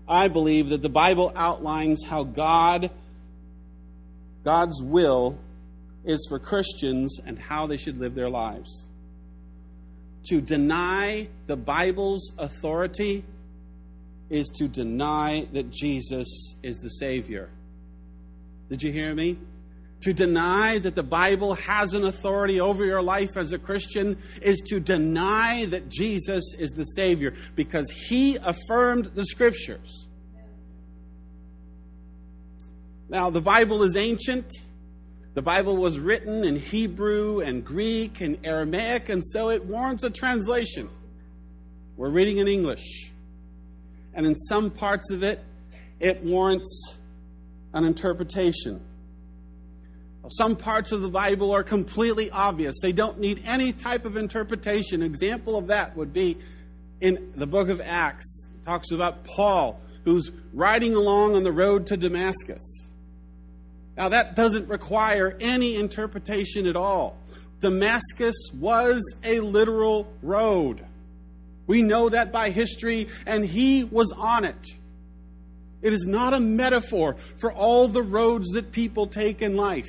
I 0.09 0.29
believe 0.29 0.69
that 0.69 0.83
the 0.83 0.89
Bible 0.89 1.33
outlines 1.35 2.05
how 2.05 2.25
God, 2.25 2.91
God's 4.45 4.81
will 4.81 5.39
is 6.05 6.25
for 6.29 6.39
Christians 6.39 7.19
and 7.25 7.39
how 7.39 7.67
they 7.67 7.77
should 7.77 7.99
live 7.99 8.15
their 8.15 8.31
lives. 8.31 8.87
To 10.29 10.41
deny 10.41 11.29
the 11.47 11.57
Bible's 11.57 12.33
authority 12.39 13.25
is 14.31 14.49
to 14.57 14.69
deny 14.69 15.47
that 15.53 15.71
Jesus 15.71 16.55
is 16.63 16.77
the 16.79 16.89
Savior. 16.89 17.49
Did 18.69 18.83
you 18.83 18.93
hear 18.93 19.15
me? 19.15 19.39
To 20.07 20.13
deny 20.13 20.79
that 20.79 20.95
the 20.95 21.03
Bible 21.03 21.55
has 21.55 21.93
an 21.93 22.05
authority 22.05 22.61
over 22.61 22.85
your 22.85 23.03
life 23.03 23.37
as 23.37 23.51
a 23.51 23.59
Christian 23.59 24.17
is 24.41 24.61
to 24.69 24.79
deny 24.79 25.65
that 25.65 25.89
Jesus 25.89 26.55
is 26.57 26.71
the 26.71 26.85
Savior 26.85 27.35
because 27.57 27.91
He 27.91 28.37
affirmed 28.37 29.07
the 29.17 29.25
Scriptures. 29.25 30.07
Now, 33.09 33.31
the 33.31 33.41
Bible 33.41 33.83
is 33.83 33.97
ancient. 33.97 34.47
The 35.35 35.43
Bible 35.43 35.77
was 35.77 35.99
written 35.99 36.45
in 36.45 36.55
Hebrew 36.55 37.41
and 37.41 37.65
Greek 37.65 38.21
and 38.21 38.39
Aramaic, 38.45 39.09
and 39.09 39.27
so 39.27 39.51
it 39.51 39.65
warrants 39.65 40.05
a 40.05 40.11
translation. 40.11 40.89
We're 41.97 42.11
reading 42.11 42.39
in 42.39 42.47
English. 42.47 43.11
And 44.15 44.25
in 44.25 44.37
some 44.37 44.71
parts 44.71 45.11
of 45.11 45.25
it, 45.25 45.43
it 45.99 46.23
warrants 46.23 46.95
an 47.75 47.85
interpretation. 47.85 48.81
Some 50.31 50.57
parts 50.57 50.93
of 50.93 51.03
the 51.03 51.09
Bible 51.09 51.53
are 51.53 51.63
completely 51.63 52.31
obvious. 52.31 52.77
They 52.83 52.93
don't 52.93 53.19
need 53.19 53.43
any 53.45 53.73
type 53.73 54.05
of 54.05 54.17
interpretation. 54.17 55.03
Example 55.03 55.57
of 55.57 55.69
that 55.69 55.97
would 55.97 56.13
be 56.13 56.39
in 57.01 57.33
the 57.37 57.47
book 57.47 57.69
of 57.69 57.81
Acts. 57.81 58.49
It 58.61 58.65
talks 58.65 58.91
about 58.91 59.25
Paul, 59.25 59.81
who's 60.05 60.31
riding 60.53 60.95
along 60.95 61.37
on 61.37 61.45
the 61.45 61.53
road 61.53 61.87
to 61.89 61.97
Damascus. 61.97 62.87
Now, 63.97 64.11
that 64.11 64.35
doesn't 64.35 64.69
require 64.69 65.37
any 65.41 65.77
interpretation 65.77 66.67
at 66.67 66.77
all. 66.77 67.17
Damascus 67.61 68.37
was 68.53 69.03
a 69.25 69.41
literal 69.41 70.13
road. 70.23 70.85
We 71.67 71.83
know 71.83 72.09
that 72.09 72.31
by 72.31 72.51
history, 72.51 73.09
and 73.27 73.45
he 73.45 73.85
was 73.85 74.13
on 74.13 74.45
it. 74.45 74.75
It 75.83 75.93
is 75.93 76.05
not 76.07 76.35
a 76.35 76.41
metaphor 76.41 77.17
for 77.37 77.53
all 77.53 77.89
the 77.89 78.03
roads 78.03 78.51
that 78.51 78.73
people 78.73 79.07
take 79.07 79.41
in 79.41 79.57
life. 79.57 79.89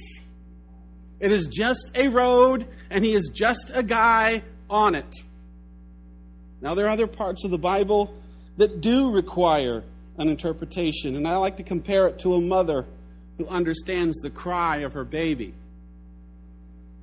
It 1.20 1.32
is 1.32 1.48
just 1.48 1.92
a 1.96 2.10
road, 2.10 2.68
and 2.90 3.04
he 3.04 3.14
is 3.14 3.30
just 3.34 3.72
a 3.74 3.84
guy 3.84 4.44
on 4.70 4.96
it. 4.96 5.16
Now, 6.62 6.76
there 6.76 6.86
are 6.86 6.90
other 6.90 7.08
parts 7.08 7.44
of 7.44 7.52
the 7.52 7.58
Bible 7.58 8.14
that 8.58 8.82
do 8.82 9.12
require 9.12 9.84
an 10.18 10.30
interpretation, 10.30 11.16
and 11.16 11.28
I 11.28 11.38
like 11.38 11.58
to 11.58 11.64
compare 11.64 12.08
it 12.08 12.20
to 12.20 12.36
a 12.36 12.42
mother 12.42 12.86
who 13.38 13.48
understands 13.48 14.18
the 14.18 14.30
cry 14.30 14.78
of 14.78 14.94
her 14.94 15.04
baby. 15.04 15.54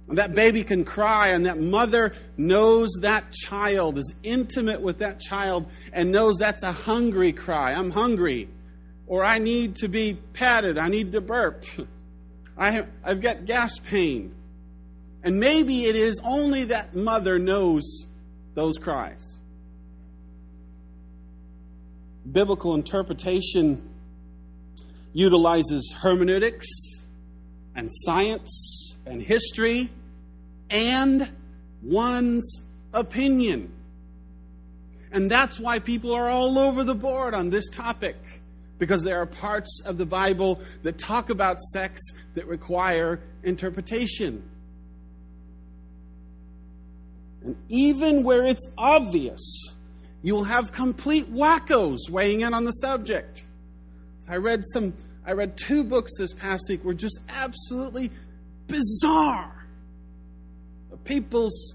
And 0.08 0.18
that 0.18 0.34
baby 0.34 0.64
can 0.64 0.84
cry, 0.84 1.28
and 1.28 1.46
that 1.46 1.58
mother 1.58 2.14
knows 2.36 2.90
that 3.00 3.32
child, 3.32 3.98
is 3.98 4.14
intimate 4.22 4.80
with 4.80 4.98
that 4.98 5.20
child, 5.20 5.66
and 5.92 6.12
knows 6.12 6.36
that's 6.36 6.62
a 6.62 6.72
hungry 6.72 7.32
cry. 7.32 7.72
I'm 7.72 7.90
hungry, 7.90 8.48
or 9.06 9.24
I 9.24 9.38
need 9.38 9.76
to 9.76 9.88
be 9.88 10.18
patted, 10.34 10.76
I 10.76 10.88
need 10.88 11.12
to 11.12 11.20
burp. 11.20 11.64
I 12.56 12.70
have, 12.70 12.88
I've 13.02 13.20
got 13.20 13.46
gas 13.46 13.78
pain. 13.78 14.34
And 15.22 15.40
maybe 15.40 15.84
it 15.84 15.96
is 15.96 16.20
only 16.22 16.64
that 16.64 16.94
mother 16.94 17.38
knows 17.38 18.06
those 18.54 18.76
cries. 18.78 19.38
Biblical 22.30 22.74
interpretation 22.74 23.88
utilizes 25.12 25.94
hermeneutics 25.98 26.66
and 27.74 27.90
science 27.90 28.96
and 29.06 29.20
history 29.22 29.90
and 30.70 31.30
one's 31.82 32.62
opinion. 32.92 33.72
And 35.12 35.30
that's 35.30 35.60
why 35.60 35.78
people 35.78 36.12
are 36.12 36.28
all 36.28 36.58
over 36.58 36.84
the 36.84 36.94
board 36.94 37.34
on 37.34 37.50
this 37.50 37.68
topic 37.68 38.16
because 38.78 39.02
there 39.02 39.20
are 39.20 39.26
parts 39.26 39.80
of 39.84 39.98
the 39.98 40.06
Bible 40.06 40.60
that 40.82 40.98
talk 40.98 41.30
about 41.30 41.60
sex 41.60 42.00
that 42.34 42.46
require 42.46 43.20
interpretation. 43.42 44.42
And 47.42 47.56
even 47.68 48.24
where 48.24 48.44
it's 48.44 48.66
obvious, 48.76 49.72
you'll 50.22 50.44
have 50.44 50.72
complete 50.72 51.32
wackos 51.32 52.08
weighing 52.10 52.40
in 52.40 52.54
on 52.54 52.64
the 52.64 52.72
subject. 52.72 53.44
I 54.28 54.36
read 54.36 54.62
some 54.72 54.94
I 55.26 55.32
read 55.32 55.56
two 55.56 55.84
books 55.84 56.12
this 56.18 56.34
past 56.34 56.66
week 56.68 56.84
were 56.84 56.94
just 56.94 57.18
absolutely 57.28 58.10
bizarre. 58.66 59.50
People's 61.04 61.74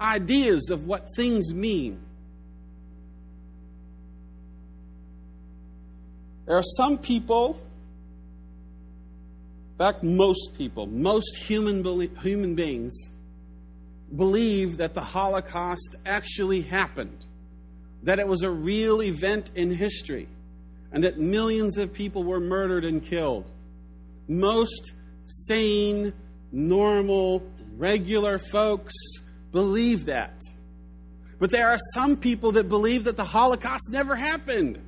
ideas 0.00 0.70
of 0.70 0.86
what 0.86 1.06
things 1.16 1.52
mean. 1.52 2.00
There 6.50 6.58
are 6.58 6.64
some 6.64 6.98
people, 6.98 7.60
in 9.70 9.78
fact, 9.78 10.02
most 10.02 10.58
people, 10.58 10.88
most 10.88 11.36
human, 11.36 11.84
human 12.16 12.56
beings, 12.56 13.12
believe 14.16 14.78
that 14.78 14.94
the 14.94 15.00
Holocaust 15.00 15.94
actually 16.04 16.62
happened, 16.62 17.24
that 18.02 18.18
it 18.18 18.26
was 18.26 18.42
a 18.42 18.50
real 18.50 19.00
event 19.00 19.52
in 19.54 19.72
history, 19.72 20.26
and 20.90 21.04
that 21.04 21.18
millions 21.18 21.78
of 21.78 21.92
people 21.92 22.24
were 22.24 22.40
murdered 22.40 22.84
and 22.84 23.00
killed. 23.00 23.48
Most 24.26 24.94
sane, 25.26 26.12
normal, 26.50 27.48
regular 27.76 28.40
folks 28.40 28.94
believe 29.52 30.06
that. 30.06 30.42
But 31.38 31.52
there 31.52 31.68
are 31.68 31.78
some 31.94 32.16
people 32.16 32.50
that 32.52 32.68
believe 32.68 33.04
that 33.04 33.16
the 33.16 33.24
Holocaust 33.24 33.90
never 33.92 34.16
happened. 34.16 34.80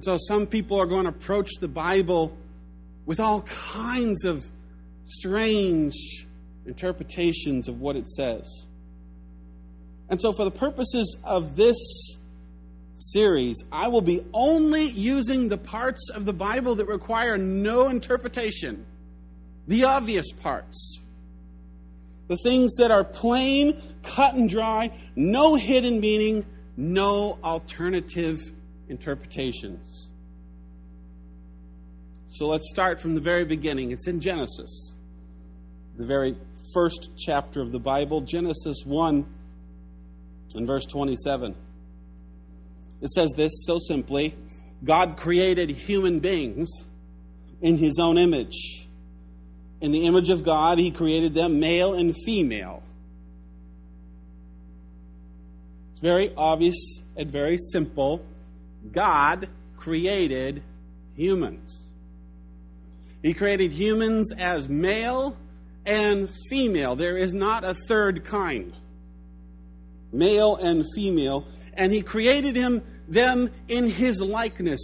And 0.00 0.04
so 0.06 0.16
some 0.16 0.46
people 0.46 0.80
are 0.80 0.86
going 0.86 1.02
to 1.02 1.10
approach 1.10 1.50
the 1.60 1.68
Bible 1.68 2.34
with 3.04 3.20
all 3.20 3.42
kinds 3.42 4.24
of 4.24 4.50
strange 5.04 6.26
interpretations 6.64 7.68
of 7.68 7.82
what 7.82 7.96
it 7.96 8.08
says. 8.08 8.46
And 10.08 10.18
so, 10.18 10.32
for 10.32 10.46
the 10.46 10.50
purposes 10.50 11.18
of 11.22 11.54
this 11.54 11.76
series, 12.96 13.62
I 13.70 13.88
will 13.88 14.00
be 14.00 14.24
only 14.32 14.86
using 14.86 15.50
the 15.50 15.58
parts 15.58 16.08
of 16.08 16.24
the 16.24 16.32
Bible 16.32 16.76
that 16.76 16.86
require 16.86 17.36
no 17.36 17.90
interpretation, 17.90 18.86
the 19.68 19.84
obvious 19.84 20.32
parts. 20.32 20.98
The 22.28 22.38
things 22.42 22.72
that 22.76 22.90
are 22.90 23.04
plain, 23.04 23.78
cut 24.02 24.32
and 24.32 24.48
dry, 24.48 24.92
no 25.14 25.56
hidden 25.56 26.00
meaning, 26.00 26.46
no 26.78 27.38
alternative 27.44 28.50
interpretations. 28.90 30.08
So 32.32 32.46
let's 32.46 32.68
start 32.70 33.00
from 33.00 33.14
the 33.14 33.20
very 33.20 33.44
beginning. 33.44 33.90
It's 33.90 34.06
in 34.06 34.20
Genesis, 34.20 34.94
the 35.96 36.06
very 36.06 36.36
first 36.74 37.10
chapter 37.16 37.60
of 37.60 37.72
the 37.72 37.78
Bible, 37.78 38.20
Genesis 38.20 38.78
1 38.84 39.26
and 40.54 40.66
verse 40.66 40.86
27. 40.86 41.54
It 43.00 43.10
says 43.10 43.32
this 43.36 43.52
so 43.66 43.78
simply 43.78 44.34
God 44.84 45.16
created 45.16 45.70
human 45.70 46.20
beings 46.20 46.68
in 47.60 47.76
his 47.76 47.98
own 47.98 48.18
image. 48.18 48.86
In 49.80 49.92
the 49.92 50.06
image 50.06 50.28
of 50.28 50.44
God, 50.44 50.78
he 50.78 50.90
created 50.90 51.34
them 51.34 51.58
male 51.60 51.94
and 51.94 52.14
female. 52.24 52.82
It's 55.92 56.00
very 56.00 56.32
obvious 56.36 57.00
and 57.16 57.30
very 57.30 57.58
simple. 57.72 58.24
God 58.92 59.48
created 59.76 60.62
humans. 61.14 61.82
He 63.22 63.34
created 63.34 63.72
humans 63.72 64.32
as 64.36 64.68
male 64.68 65.36
and 65.84 66.30
female. 66.48 66.96
There 66.96 67.16
is 67.16 67.32
not 67.32 67.64
a 67.64 67.74
third 67.74 68.24
kind. 68.24 68.72
Male 70.12 70.56
and 70.56 70.84
female. 70.94 71.46
And 71.74 71.92
he 71.92 72.02
created 72.02 72.56
him, 72.56 72.82
them 73.08 73.50
in 73.68 73.88
his 73.88 74.20
likeness. 74.20 74.80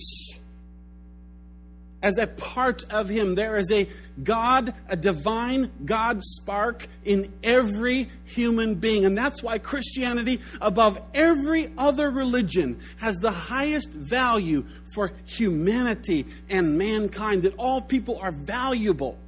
As 2.07 2.19
a 2.19 2.29
part 2.29 2.85
of 2.89 3.09
him, 3.09 3.35
there 3.35 3.57
is 3.57 3.69
a 3.73 3.89
God, 4.23 4.73
a 4.89 4.95
divine 4.95 5.73
God 5.85 6.23
spark 6.23 6.87
in 7.05 7.33
every 7.43 8.09
human 8.27 8.77
being. 8.77 9.05
And 9.05 9.19
that's 9.19 9.43
why 9.43 9.59
Christianity, 9.59 10.41
above 10.61 11.01
every 11.15 11.73
other 11.77 12.09
religion, 12.13 12.79
has 12.99 13.17
the 13.17 13.33
highest 13.33 13.89
value 13.89 14.65
for 14.95 15.15
humanity 15.25 16.27
and 16.49 16.79
mankind, 16.79 17.43
that 17.43 17.57
all 17.59 17.81
people 17.81 18.21
are 18.23 18.31
valuable 18.31 19.19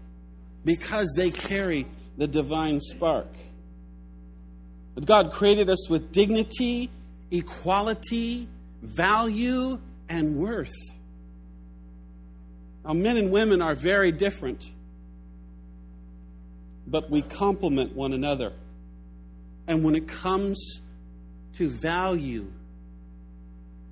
because 0.64 1.12
they 1.16 1.32
carry 1.32 1.84
the 2.16 2.28
divine 2.28 2.80
spark. 2.80 3.26
That 4.94 5.04
God 5.04 5.32
created 5.32 5.68
us 5.68 5.90
with 5.90 6.12
dignity, 6.12 6.90
equality, 7.32 8.46
value, 8.82 9.80
and 10.08 10.36
worth. 10.36 10.70
Now, 12.88 12.94
men 12.94 13.18
and 13.18 13.30
women 13.30 13.60
are 13.60 13.74
very 13.74 14.10
different, 14.12 14.66
but 16.86 17.10
we 17.10 17.20
complement 17.20 17.94
one 17.94 18.14
another. 18.14 18.54
And 19.66 19.84
when 19.84 19.94
it 19.94 20.08
comes 20.08 20.80
to 21.58 21.68
value, 21.68 22.50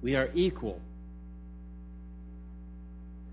we 0.01 0.17
are 0.17 0.31
equal. 0.33 0.81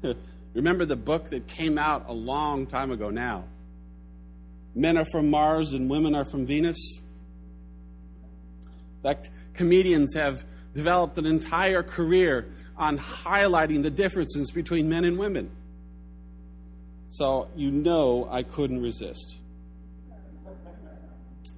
Remember 0.54 0.84
the 0.84 0.98
book 0.98 1.30
that 1.30 1.48
came 1.48 1.78
out 1.78 2.10
a 2.10 2.14
long 2.14 2.68
time 2.68 2.92
ago 2.92 3.10
now? 3.10 3.46
Men 4.76 4.98
are 4.98 5.06
from 5.06 5.30
Mars 5.30 5.72
and 5.72 5.90
women 5.90 6.14
are 6.14 6.26
from 6.26 6.46
Venus. 6.46 6.98
In 8.98 9.02
fact, 9.02 9.30
comedians 9.54 10.14
have 10.14 10.44
developed 10.74 11.18
an 11.18 11.26
entire 11.26 11.84
career 11.84 12.48
on 12.78 12.98
highlighting 12.98 13.84
the 13.84 13.90
differences 13.90 14.52
between 14.52 14.90
men 14.90 15.06
and 15.06 15.18
women. 15.18 15.52
So 17.10 17.48
you 17.56 17.70
know 17.70 18.28
I 18.32 18.44
couldn't 18.44 18.82
resist. 18.82 19.38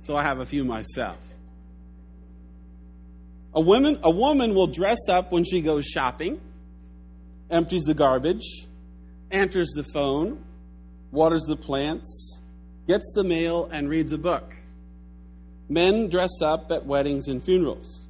So 0.01 0.15
I 0.15 0.23
have 0.23 0.39
a 0.39 0.45
few 0.45 0.65
myself. 0.65 1.17
A 3.53 3.61
woman, 3.61 3.97
a 4.03 4.11
woman 4.11 4.53
will 4.53 4.67
dress 4.67 5.07
up 5.09 5.31
when 5.31 5.45
she 5.45 5.61
goes 5.61 5.85
shopping, 5.85 6.41
empties 7.49 7.83
the 7.83 7.93
garbage, 7.93 8.67
answers 9.31 9.69
the 9.73 9.83
phone, 9.93 10.43
waters 11.11 11.43
the 11.43 11.55
plants, 11.55 12.37
gets 12.85 13.13
the 13.15 13.23
mail, 13.23 13.69
and 13.71 13.89
reads 13.89 14.11
a 14.11 14.17
book. 14.17 14.53
Men 15.69 16.09
dress 16.09 16.41
up 16.41 16.69
at 16.69 16.85
weddings 16.85 17.29
and 17.29 17.43
funerals. 17.43 18.04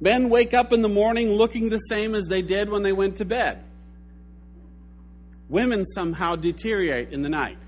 Men 0.00 0.28
wake 0.28 0.52
up 0.52 0.72
in 0.72 0.82
the 0.82 0.88
morning 0.88 1.30
looking 1.30 1.70
the 1.70 1.78
same 1.78 2.14
as 2.14 2.26
they 2.26 2.42
did 2.42 2.68
when 2.68 2.82
they 2.82 2.92
went 2.92 3.16
to 3.16 3.24
bed. 3.24 3.62
Women 5.48 5.84
somehow 5.84 6.36
deteriorate 6.36 7.12
in 7.12 7.22
the 7.22 7.28
night. 7.28 7.58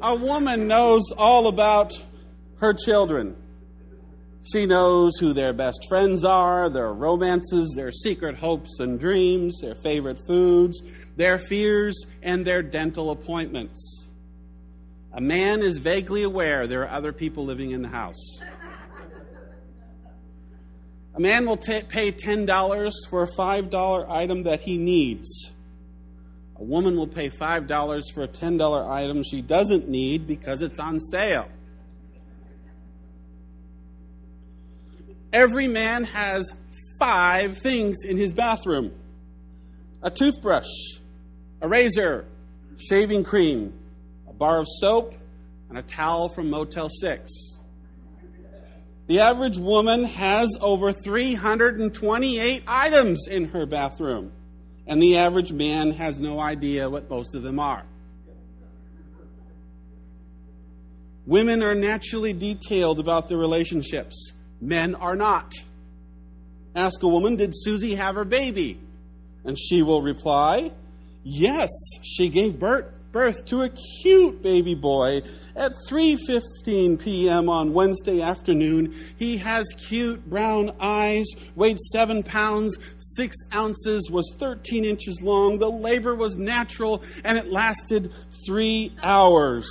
A 0.00 0.14
woman 0.14 0.68
knows 0.68 1.10
all 1.16 1.48
about 1.48 2.00
her 2.60 2.72
children. 2.72 3.36
She 4.50 4.64
knows 4.64 5.18
who 5.18 5.32
their 5.32 5.52
best 5.52 5.86
friends 5.88 6.24
are, 6.24 6.70
their 6.70 6.92
romances, 6.92 7.74
their 7.76 7.90
secret 7.90 8.36
hopes 8.36 8.78
and 8.78 8.98
dreams, 8.98 9.60
their 9.60 9.74
favorite 9.82 10.18
foods, 10.26 10.80
their 11.16 11.36
fears, 11.36 12.06
and 12.22 12.44
their 12.44 12.62
dental 12.62 13.10
appointments. 13.10 13.97
A 15.18 15.20
man 15.20 15.62
is 15.62 15.78
vaguely 15.78 16.22
aware 16.22 16.68
there 16.68 16.82
are 16.82 16.90
other 16.90 17.12
people 17.12 17.44
living 17.44 17.72
in 17.72 17.82
the 17.82 17.88
house. 17.88 18.38
A 21.16 21.20
man 21.20 21.44
will 21.44 21.56
t- 21.56 21.82
pay 21.88 22.12
$10 22.12 22.92
for 23.10 23.24
a 23.24 23.26
$5 23.26 24.08
item 24.08 24.44
that 24.44 24.60
he 24.60 24.78
needs. 24.78 25.50
A 26.54 26.62
woman 26.62 26.96
will 26.96 27.08
pay 27.08 27.30
$5 27.30 28.04
for 28.14 28.22
a 28.22 28.28
$10 28.28 28.88
item 28.88 29.24
she 29.24 29.42
doesn't 29.42 29.88
need 29.88 30.28
because 30.28 30.62
it's 30.62 30.78
on 30.78 31.00
sale. 31.00 31.48
Every 35.32 35.66
man 35.66 36.04
has 36.04 36.52
five 37.00 37.58
things 37.58 38.04
in 38.04 38.16
his 38.16 38.32
bathroom 38.32 38.92
a 40.00 40.12
toothbrush, 40.12 40.70
a 41.60 41.66
razor, 41.66 42.24
shaving 42.78 43.24
cream, 43.24 43.77
bar 44.38 44.60
of 44.60 44.66
soap, 44.80 45.14
and 45.68 45.78
a 45.78 45.82
towel 45.82 46.28
from 46.28 46.48
Motel 46.48 46.88
6. 46.88 47.30
The 49.08 49.20
average 49.20 49.58
woman 49.58 50.04
has 50.04 50.48
over 50.60 50.92
328 50.92 52.62
items 52.66 53.26
in 53.26 53.46
her 53.46 53.66
bathroom, 53.66 54.32
and 54.86 55.00
the 55.00 55.16
average 55.16 55.50
man 55.50 55.92
has 55.92 56.20
no 56.20 56.38
idea 56.38 56.88
what 56.88 57.08
most 57.10 57.34
of 57.34 57.42
them 57.42 57.58
are. 57.58 57.84
Women 61.26 61.62
are 61.62 61.74
naturally 61.74 62.32
detailed 62.32 63.00
about 63.00 63.28
their 63.28 63.36
relationships. 63.36 64.32
Men 64.60 64.94
are 64.94 65.16
not. 65.16 65.52
Ask 66.74 67.02
a 67.02 67.08
woman, 67.08 67.36
Did 67.36 67.52
Susie 67.54 67.96
have 67.96 68.14
her 68.14 68.24
baby? 68.24 68.80
And 69.44 69.58
she 69.58 69.82
will 69.82 70.00
reply, 70.00 70.72
Yes, 71.24 71.68
she 72.02 72.30
gave 72.30 72.58
birth, 72.58 72.86
birth 73.12 73.44
to 73.46 73.62
a 73.62 73.68
cute 74.02 74.42
baby 74.42 74.74
boy 74.74 75.22
at 75.56 75.72
3:15 75.88 77.00
p.m. 77.00 77.48
on 77.48 77.72
Wednesday 77.72 78.20
afternoon. 78.20 78.94
He 79.18 79.36
has 79.38 79.66
cute 79.88 80.28
brown 80.28 80.72
eyes, 80.80 81.26
weighed 81.54 81.78
7 81.78 82.22
pounds, 82.22 82.76
6 82.98 83.36
ounces, 83.54 84.10
was 84.10 84.32
13 84.38 84.84
inches 84.84 85.20
long. 85.22 85.58
The 85.58 85.70
labor 85.70 86.14
was 86.14 86.36
natural 86.36 87.02
and 87.24 87.38
it 87.38 87.50
lasted 87.50 88.12
3 88.46 88.96
hours. 89.02 89.68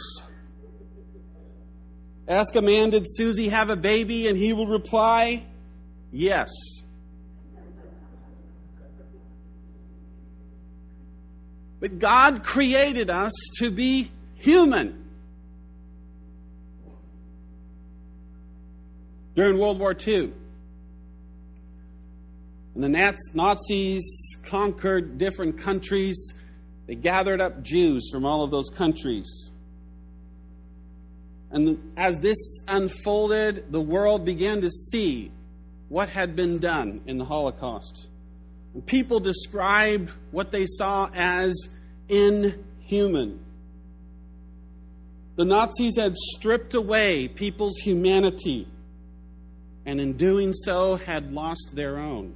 Ask 2.28 2.56
a 2.56 2.62
man, 2.62 2.89
Did 2.89 3.06
Susie 3.08 3.50
have 3.50 3.69
a 3.69 3.78
baby? 3.78 4.28
And 4.28 4.38
he 4.38 4.54
will 4.54 4.67
reply, 4.67 5.45
Yes. 6.12 6.52
But 11.80 12.00
God 12.00 12.44
created 12.44 13.10
us 13.10 13.32
to 13.60 13.70
be 13.70 14.12
human. 14.36 15.04
During 19.36 19.60
World 19.60 19.80
War 19.80 19.96
II, 19.96 20.34
when 22.74 22.92
the 22.92 23.20
Nazis 23.34 24.38
conquered 24.44 25.18
different 25.18 25.60
countries, 25.60 26.34
they 26.88 26.96
gathered 26.96 27.42
up 27.42 27.62
Jews 27.62 28.10
from 28.12 28.26
all 28.26 28.44
of 28.44 28.50
those 28.50 28.70
countries. 28.70 29.52
And 31.52 31.94
as 31.96 32.20
this 32.20 32.38
unfolded, 32.68 33.72
the 33.72 33.82
world 33.82 34.26
began 34.26 34.62
to 34.62 34.70
see 34.70 35.32
what 35.90 36.10
had 36.10 36.36
been 36.36 36.60
done 36.60 37.02
in 37.06 37.18
the 37.18 37.26
Holocaust. 37.26 38.08
People 38.86 39.19
described 39.19 40.12
what 40.32 40.51
they 40.51 40.65
saw 40.67 41.10
as 41.13 41.56
inhuman. 42.10 43.39
The 45.36 45.45
Nazis 45.45 45.97
had 45.97 46.15
stripped 46.15 46.73
away 46.73 47.27
people's 47.27 47.77
humanity, 47.77 48.67
and 49.86 49.99
in 49.99 50.13
doing 50.13 50.53
so, 50.53 50.95
had 50.95 51.32
lost 51.32 51.71
their 51.73 51.97
own. 51.97 52.36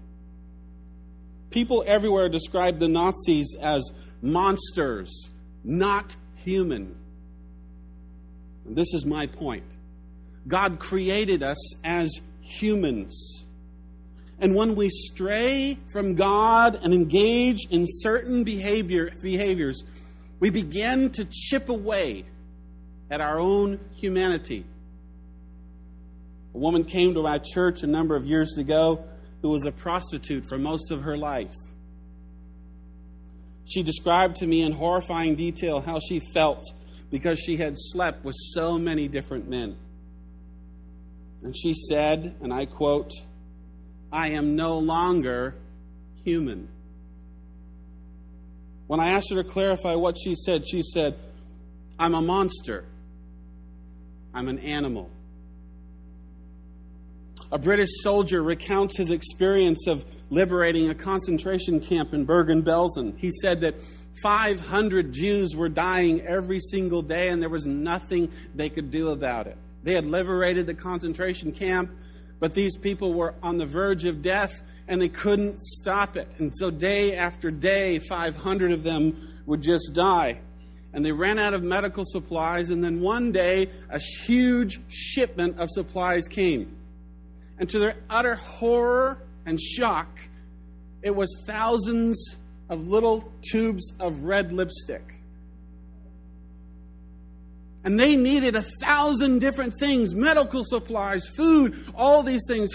People 1.50 1.84
everywhere 1.86 2.30
described 2.30 2.80
the 2.80 2.88
Nazis 2.88 3.56
as 3.60 3.84
monsters, 4.22 5.30
not 5.64 6.16
human. 6.36 6.96
And 8.66 8.76
this 8.76 8.94
is 8.94 9.06
my 9.06 9.26
point. 9.28 9.64
God 10.48 10.80
created 10.80 11.44
us 11.44 11.76
as 11.84 12.12
humans. 12.42 13.41
And 14.42 14.56
when 14.56 14.76
we 14.76 14.90
stray 14.90 15.78
from 15.94 16.16
God 16.16 16.80
and 16.82 16.96
engage 16.96 17.68
in 17.70 17.86
certain 17.88 18.44
behavior, 18.44 19.12
behaviors, 19.22 19.84
we 20.40 20.50
begin 20.50 21.12
to 21.12 21.26
chip 21.26 21.70
away 21.70 22.26
at 23.12 23.22
our 23.22 23.40
own 23.40 23.80
humanity. 23.94 24.66
A 26.56 26.58
woman 26.58 26.84
came 26.84 27.14
to 27.14 27.28
our 27.28 27.38
church 27.38 27.84
a 27.84 27.88
number 27.88 28.16
of 28.16 28.26
years 28.26 28.58
ago 28.58 29.06
who 29.44 29.50
was 29.50 29.64
a 29.66 29.72
prostitute 29.72 30.50
for 30.50 30.58
most 30.58 30.90
of 30.90 31.04
her 31.04 31.16
life. 31.16 31.54
She 33.66 33.84
described 33.84 34.38
to 34.38 34.48
me 34.48 34.64
in 34.64 34.72
horrifying 34.72 35.36
detail 35.36 35.82
how 35.82 36.00
she 36.00 36.20
felt 36.34 36.66
because 37.12 37.40
she 37.40 37.58
had 37.58 37.76
slept 37.78 38.26
with 38.26 38.36
so 38.38 38.80
many 38.80 39.08
different 39.08 39.48
men. 39.48 39.78
And 41.44 41.56
she 41.56 41.74
said, 41.74 42.36
and 42.42 42.52
I 42.52 42.66
quote, 42.66 43.12
I 44.12 44.30
am 44.30 44.56
no 44.56 44.78
longer 44.80 45.56
human. 46.24 46.68
When 48.88 49.00
I 49.00 49.12
asked 49.12 49.30
her 49.30 49.38
to 49.38 49.44
clarify 49.44 49.96
what 49.96 50.18
she 50.22 50.36
said, 50.36 50.68
she 50.68 50.84
said, 50.84 51.18
I'm 51.98 52.14
a 52.14 52.22
monster. 52.22 52.84
I'm 54.34 54.48
an 54.48 54.60
animal. 54.60 55.10
A 57.52 57.60
British 57.60 57.90
soldier 58.02 58.42
recounts 58.42 58.98
his 58.98 59.12
experience 59.12 59.88
of 59.88 60.06
liberating 60.30 60.90
a 60.90 60.96
concentration 60.96 61.82
camp 61.82 62.14
in 62.14 62.26
Bergen 62.26 62.64
Belsen. 62.64 63.18
He 63.18 63.32
said 63.32 63.62
that 63.62 63.76
500 64.22 65.12
Jews 65.12 65.56
were 65.56 65.70
dying 65.70 66.22
every 66.22 66.60
single 66.60 67.02
day, 67.02 67.30
and 67.30 67.42
there 67.42 67.50
was 67.50 67.66
nothing 67.66 68.32
they 68.56 68.70
could 68.70 68.92
do 68.92 69.10
about 69.10 69.48
it. 69.48 69.58
They 69.84 69.94
had 69.94 70.06
liberated 70.06 70.66
the 70.66 70.74
concentration 70.74 71.52
camp, 71.52 71.92
but 72.42 72.56
these 72.56 72.76
people 72.76 73.14
were 73.14 73.36
on 73.42 73.58
the 73.60 73.68
verge 73.68 74.04
of 74.04 74.22
death 74.22 74.64
and 74.88 75.00
they 75.00 75.08
couldn't 75.08 75.60
stop 75.60 76.18
it. 76.18 76.28
And 76.40 76.54
so, 76.54 76.70
day 76.72 77.16
after 77.16 77.52
day, 77.52 78.00
500 78.00 78.72
of 78.74 78.84
them 78.84 79.40
would 79.46 79.62
just 79.62 79.94
die. 79.94 80.40
And 80.92 81.06
they 81.06 81.14
ran 81.14 81.40
out 81.40 81.54
of 81.54 81.64
medical 81.64 82.04
supplies, 82.06 82.70
and 82.70 82.84
then 82.84 83.00
one 83.00 83.32
day, 83.32 83.70
a 83.90 84.00
huge 84.00 84.82
shipment 84.90 85.58
of 85.60 85.70
supplies 85.72 86.28
came. 86.28 86.76
And 87.60 87.70
to 87.70 87.80
their 87.80 87.96
utter 88.10 88.36
horror 88.36 89.20
and 89.46 89.62
shock, 89.62 90.10
it 91.02 91.16
was 91.16 91.30
thousands 91.48 92.38
of 92.68 92.88
little 92.88 93.32
tubes 93.50 93.94
of 94.00 94.24
red 94.24 94.52
lipstick. 94.52 95.21
And 97.84 98.00
they 98.00 98.16
needed 98.16 98.56
a 98.56 98.62
thousand 98.62 99.40
different 99.40 99.74
things 99.80 100.14
medical 100.14 100.64
supplies, 100.64 101.28
food, 101.28 101.86
all 101.96 102.24
these 102.24 102.44
things. 102.48 102.72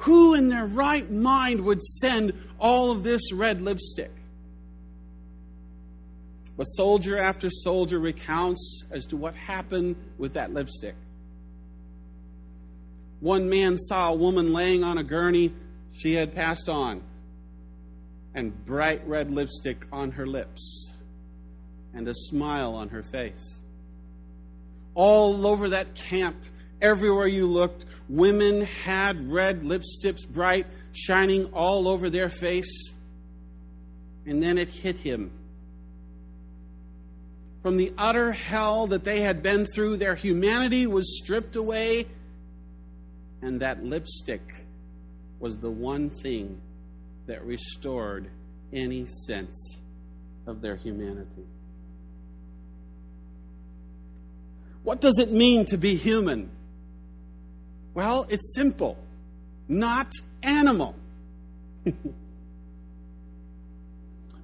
Who 0.00 0.34
in 0.34 0.48
their 0.48 0.66
right 0.66 1.08
mind 1.10 1.60
would 1.62 1.80
send 1.80 2.32
all 2.58 2.90
of 2.90 3.02
this 3.02 3.32
red 3.32 3.62
lipstick? 3.62 4.10
But 6.56 6.64
soldier 6.64 7.18
after 7.18 7.50
soldier 7.50 7.98
recounts 7.98 8.84
as 8.90 9.06
to 9.06 9.16
what 9.16 9.34
happened 9.34 9.96
with 10.18 10.34
that 10.34 10.52
lipstick. 10.52 10.96
One 13.20 13.48
man 13.48 13.78
saw 13.78 14.10
a 14.10 14.14
woman 14.14 14.52
laying 14.52 14.82
on 14.82 14.98
a 14.98 15.04
gurney. 15.04 15.52
She 15.92 16.14
had 16.14 16.34
passed 16.34 16.68
on, 16.68 17.02
and 18.34 18.52
bright 18.66 19.06
red 19.06 19.30
lipstick 19.30 19.86
on 19.90 20.12
her 20.12 20.26
lips, 20.26 20.92
and 21.94 22.06
a 22.06 22.14
smile 22.14 22.74
on 22.74 22.90
her 22.90 23.02
face 23.02 23.60
all 24.96 25.46
over 25.46 25.68
that 25.68 25.94
camp. 25.94 26.36
Everywhere 26.82 27.28
you 27.28 27.46
looked, 27.46 27.84
women 28.08 28.62
had 28.62 29.30
red 29.30 29.62
lipsticks, 29.62 30.26
bright, 30.28 30.66
shining 30.92 31.44
all 31.52 31.86
over 31.86 32.10
their 32.10 32.28
face. 32.28 32.92
And 34.26 34.42
then 34.42 34.58
it 34.58 34.68
hit 34.68 34.96
him. 34.96 35.30
From 37.62 37.76
the 37.76 37.92
utter 37.98 38.32
hell 38.32 38.86
that 38.88 39.04
they 39.04 39.20
had 39.20 39.42
been 39.42 39.66
through, 39.66 39.98
their 39.98 40.14
humanity 40.14 40.86
was 40.86 41.18
stripped 41.18 41.56
away, 41.56 42.06
and 43.42 43.60
that 43.60 43.84
lipstick 43.84 44.42
was 45.40 45.56
the 45.58 45.70
one 45.70 46.08
thing 46.08 46.60
that 47.26 47.44
restored 47.44 48.28
any 48.72 49.06
sense 49.26 49.78
of 50.46 50.60
their 50.60 50.76
humanity. 50.76 51.44
What 54.86 55.00
does 55.00 55.18
it 55.18 55.32
mean 55.32 55.66
to 55.66 55.76
be 55.76 55.96
human? 55.96 56.48
Well, 57.92 58.24
it's 58.28 58.54
simple 58.54 58.96
not 59.68 60.12
animal. 60.44 60.94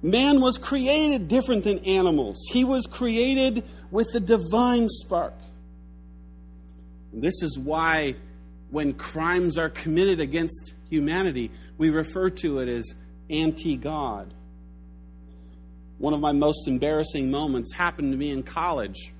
Man 0.01 0.41
was 0.41 0.57
created 0.57 1.29
different 1.29 1.63
than 1.63 1.79
animals. 1.85 2.41
He 2.51 2.65
was 2.65 2.85
created 2.91 3.63
with 3.89 4.07
the 4.11 4.19
divine 4.19 4.89
spark. 4.89 5.33
This 7.13 7.41
is 7.41 7.57
why, 7.57 8.15
when 8.69 8.91
crimes 8.91 9.57
are 9.57 9.69
committed 9.69 10.19
against 10.19 10.73
humanity, 10.89 11.51
we 11.77 11.89
refer 11.89 12.29
to 12.29 12.59
it 12.59 12.67
as 12.67 12.93
anti 13.29 13.77
God. 13.77 14.33
One 15.99 16.13
of 16.13 16.19
my 16.19 16.33
most 16.33 16.67
embarrassing 16.67 17.31
moments 17.31 17.73
happened 17.73 18.11
to 18.11 18.17
me 18.17 18.31
in 18.31 18.43
college. 18.43 19.12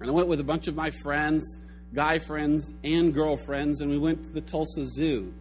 And 0.00 0.08
I 0.08 0.12
went 0.12 0.28
with 0.28 0.40
a 0.40 0.44
bunch 0.44 0.66
of 0.66 0.74
my 0.74 0.90
friends, 0.90 1.58
guy 1.94 2.18
friends 2.18 2.72
and 2.82 3.12
girlfriends, 3.12 3.80
and 3.80 3.90
we 3.90 3.98
went 3.98 4.24
to 4.24 4.30
the 4.30 4.40
Tulsa 4.40 4.86
Zoo. 4.86 5.32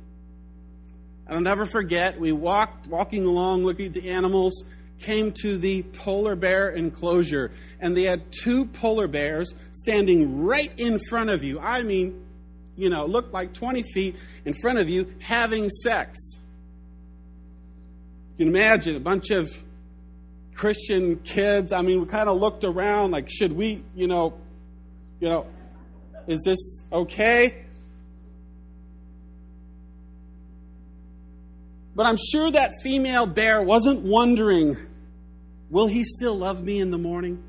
And 1.28 1.36
I'll 1.36 1.42
never 1.42 1.66
forget, 1.66 2.20
we 2.20 2.32
walked, 2.32 2.88
walking 2.88 3.26
along, 3.26 3.64
looking 3.64 3.86
at 3.86 3.94
the 3.94 4.10
animals, 4.10 4.64
came 5.00 5.32
to 5.42 5.58
the 5.58 5.84
polar 5.84 6.36
bear 6.36 6.70
enclosure, 6.70 7.52
and 7.80 7.96
they 7.96 8.04
had 8.04 8.32
two 8.32 8.66
polar 8.66 9.08
bears 9.08 9.54
standing 9.72 10.44
right 10.44 10.72
in 10.78 11.00
front 11.08 11.30
of 11.30 11.44
you. 11.44 11.60
I 11.60 11.84
mean, 11.84 12.26
you 12.76 12.90
know, 12.90 13.06
looked 13.06 13.34
like 13.34 13.54
20 13.54 13.84
feet 13.84 14.18
in 14.44 14.54
front 14.62 14.80
of 14.80 14.90
you 14.90 15.14
having 15.20 15.70
sex. 15.70 16.18
You 18.38 18.46
can 18.46 18.56
imagine 18.56 18.96
a 18.96 19.00
bunch 19.00 19.32
of 19.32 19.50
Christian 20.56 21.18
kids. 21.18 21.72
I 21.72 21.82
mean, 21.82 22.02
we 22.02 22.08
kind 22.08 22.28
of 22.28 22.38
looked 22.38 22.66
around 22.66 23.12
like, 23.12 23.30
should 23.30 23.54
we, 23.54 23.84
you 23.96 24.08
know, 24.08 24.34
you 25.20 25.30
know, 25.30 25.46
is 26.28 26.42
this 26.46 26.84
okay? 26.92 27.66
But 31.96 32.06
I'm 32.06 32.18
sure 32.32 32.50
that 32.52 32.72
female 32.82 33.26
bear 33.26 33.62
wasn't 33.62 34.06
wondering, 34.06 34.78
will 35.70 35.88
he 35.88 36.04
still 36.06 36.36
love 36.36 36.64
me 36.64 36.80
in 36.80 36.92
the 36.92 36.98
morning? 36.98 37.44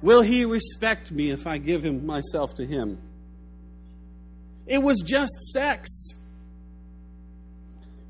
Will 0.00 0.22
he 0.22 0.44
respect 0.44 1.10
me 1.10 1.30
if 1.30 1.46
I 1.46 1.58
give 1.58 1.84
him 1.84 2.06
myself 2.06 2.54
to 2.56 2.66
him? 2.66 2.98
It 4.66 4.80
was 4.82 5.00
just 5.00 5.32
sex. 5.52 5.88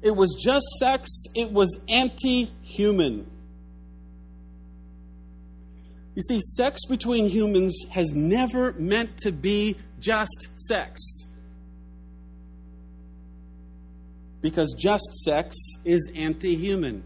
It 0.03 0.15
was 0.15 0.37
just 0.39 0.67
sex. 0.79 1.09
It 1.35 1.51
was 1.51 1.79
anti 1.89 2.51
human. 2.63 3.31
You 6.19 6.23
see, 6.23 6.41
sex 6.41 6.81
between 6.89 7.29
humans 7.29 7.87
has 7.93 8.11
never 8.11 8.73
meant 8.73 9.19
to 9.19 9.31
be 9.31 9.77
just 10.01 10.49
sex. 10.57 11.01
Because 14.41 14.75
just 14.77 15.05
sex 15.23 15.55
is 15.85 16.11
anti 16.17 16.57
human. 16.57 17.05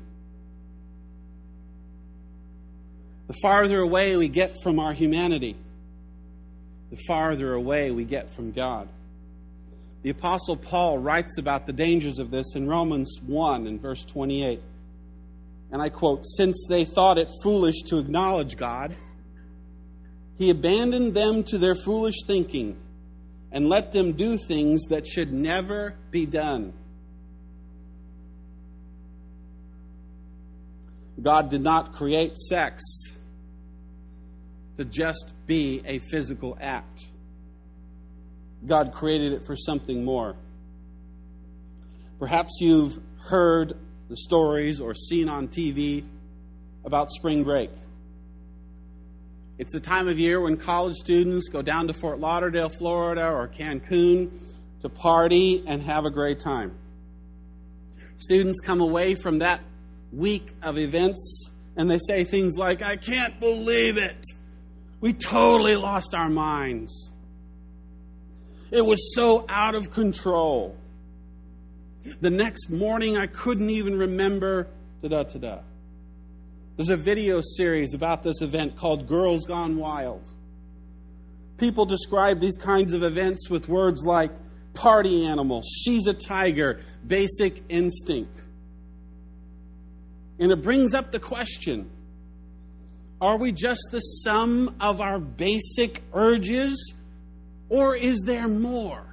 The 3.27 3.35
farther 3.43 3.81
away 3.81 4.17
we 4.17 4.29
get 4.29 4.57
from 4.63 4.79
our 4.79 4.95
humanity, 4.95 5.59
the 6.91 6.99
farther 7.07 7.53
away 7.53 7.91
we 7.91 8.05
get 8.05 8.35
from 8.35 8.51
God. 8.51 8.89
The 10.01 10.09
Apostle 10.09 10.57
Paul 10.57 10.97
writes 10.97 11.37
about 11.37 11.67
the 11.67 11.75
dangers 11.75 12.19
of 12.19 12.31
this 12.31 12.55
in 12.55 12.67
Romans 12.67 13.21
1 13.27 13.67
and 13.67 13.79
verse 13.79 14.07
28 14.07 14.63
and 15.73 15.81
I 15.81 15.89
quote, 15.89 16.27
since 16.27 16.67
they 16.69 16.85
thought 16.85 17.17
it 17.17 17.31
foolish 17.43 17.83
to 17.87 17.99
acknowledge 17.99 18.59
God, 18.59 18.95
he 20.37 20.51
abandoned 20.51 21.15
them 21.15 21.43
to 21.45 21.57
their 21.57 21.75
foolish 21.75 22.17
thinking 22.27 22.79
and 23.51 23.67
let 23.67 23.91
them 23.93 24.13
do 24.13 24.37
things 24.37 24.85
that 24.91 25.07
should 25.07 25.33
never 25.33 25.95
be 26.11 26.27
done. 26.27 26.75
God 31.21 31.51
did 31.51 31.63
not 31.63 31.95
create 31.95 32.37
sex 32.37 32.83
to 34.77 34.85
just 34.85 35.33
be 35.47 35.83
a 35.87 36.01
physical 36.11 36.57
act. 36.61 37.07
God 38.67 38.93
created 38.93 39.33
it 39.33 39.47
for 39.47 39.57
something 39.57 40.05
more. 40.05 40.37
Perhaps 42.19 42.53
you've 42.61 42.99
heard 43.25 43.77
the 44.13 44.17
stories 44.19 44.79
or 44.79 44.93
seen 44.93 45.27
on 45.27 45.49
TV 45.49 46.05
about 46.85 47.11
spring 47.11 47.45
break. 47.45 47.71
It's 49.57 49.73
the 49.73 49.81
time 49.81 50.07
of 50.07 50.19
year 50.19 50.39
when 50.39 50.59
college 50.59 50.97
students 50.97 51.49
go 51.49 51.63
down 51.63 51.87
to 51.87 51.95
Fort 51.95 52.21
Lauderdale, 52.21 52.69
Florida, 52.69 53.31
or 53.31 53.49
Cancun 53.49 54.31
to 54.83 54.89
party 54.91 55.65
and 55.67 55.81
have 55.81 56.05
a 56.05 56.11
great 56.11 56.41
time. 56.41 56.77
Students 58.19 58.61
come 58.61 58.83
away 58.83 59.15
from 59.15 59.39
that 59.39 59.63
week 60.13 60.53
of 60.63 60.77
events 60.77 61.49
and 61.77 61.91
they 61.91 61.99
say 62.07 62.25
things 62.25 62.59
like, 62.59 62.83
I 62.83 62.97
can't 62.97 63.41
believe 63.41 63.97
it. 63.97 64.23
We 65.01 65.15
totally 65.15 65.77
lost 65.77 66.15
our 66.15 66.29
minds. 66.29 67.11
It 68.71 68.85
was 68.85 69.15
so 69.15 69.47
out 69.49 69.75
of 69.75 69.91
control. 69.91 70.77
The 72.21 72.31
next 72.31 72.71
morning, 72.71 73.17
I 73.17 73.27
couldn't 73.27 73.71
even 73.71 73.99
remember 73.99 74.69
da 75.03 75.09
da 75.09 75.23
da 75.25 75.39
da. 75.39 75.59
There's 76.77 76.89
a 76.89 76.97
video 76.97 77.41
series 77.57 77.95
about 77.95 78.23
this 78.23 78.41
event 78.41 78.77
called 78.77 79.07
Girls 79.07 79.45
Gone 79.47 79.77
Wild. 79.77 80.27
People 81.59 81.85
describe 81.85 82.41
these 82.41 82.57
kinds 82.57 82.93
of 82.93 83.03
events 83.03 83.49
with 83.49 83.69
words 83.69 84.03
like 84.05 84.33
party 84.75 85.27
animal, 85.27 85.63
she's 85.63 86.07
a 86.07 86.15
tiger, 86.15 86.81
basic 87.07 87.63
instinct. 87.69 88.35
And 90.39 90.51
it 90.51 90.63
brings 90.63 90.95
up 90.95 91.13
the 91.13 91.21
question 91.21 91.91
are 93.21 93.37
we 93.37 93.53
just 93.53 93.81
the 93.93 94.01
sum 94.01 94.75
of 94.81 95.01
our 95.01 95.21
basic 95.21 96.03
urges, 96.13 96.95
or 97.69 97.95
is 97.95 98.23
there 98.25 98.49
more? 98.49 99.12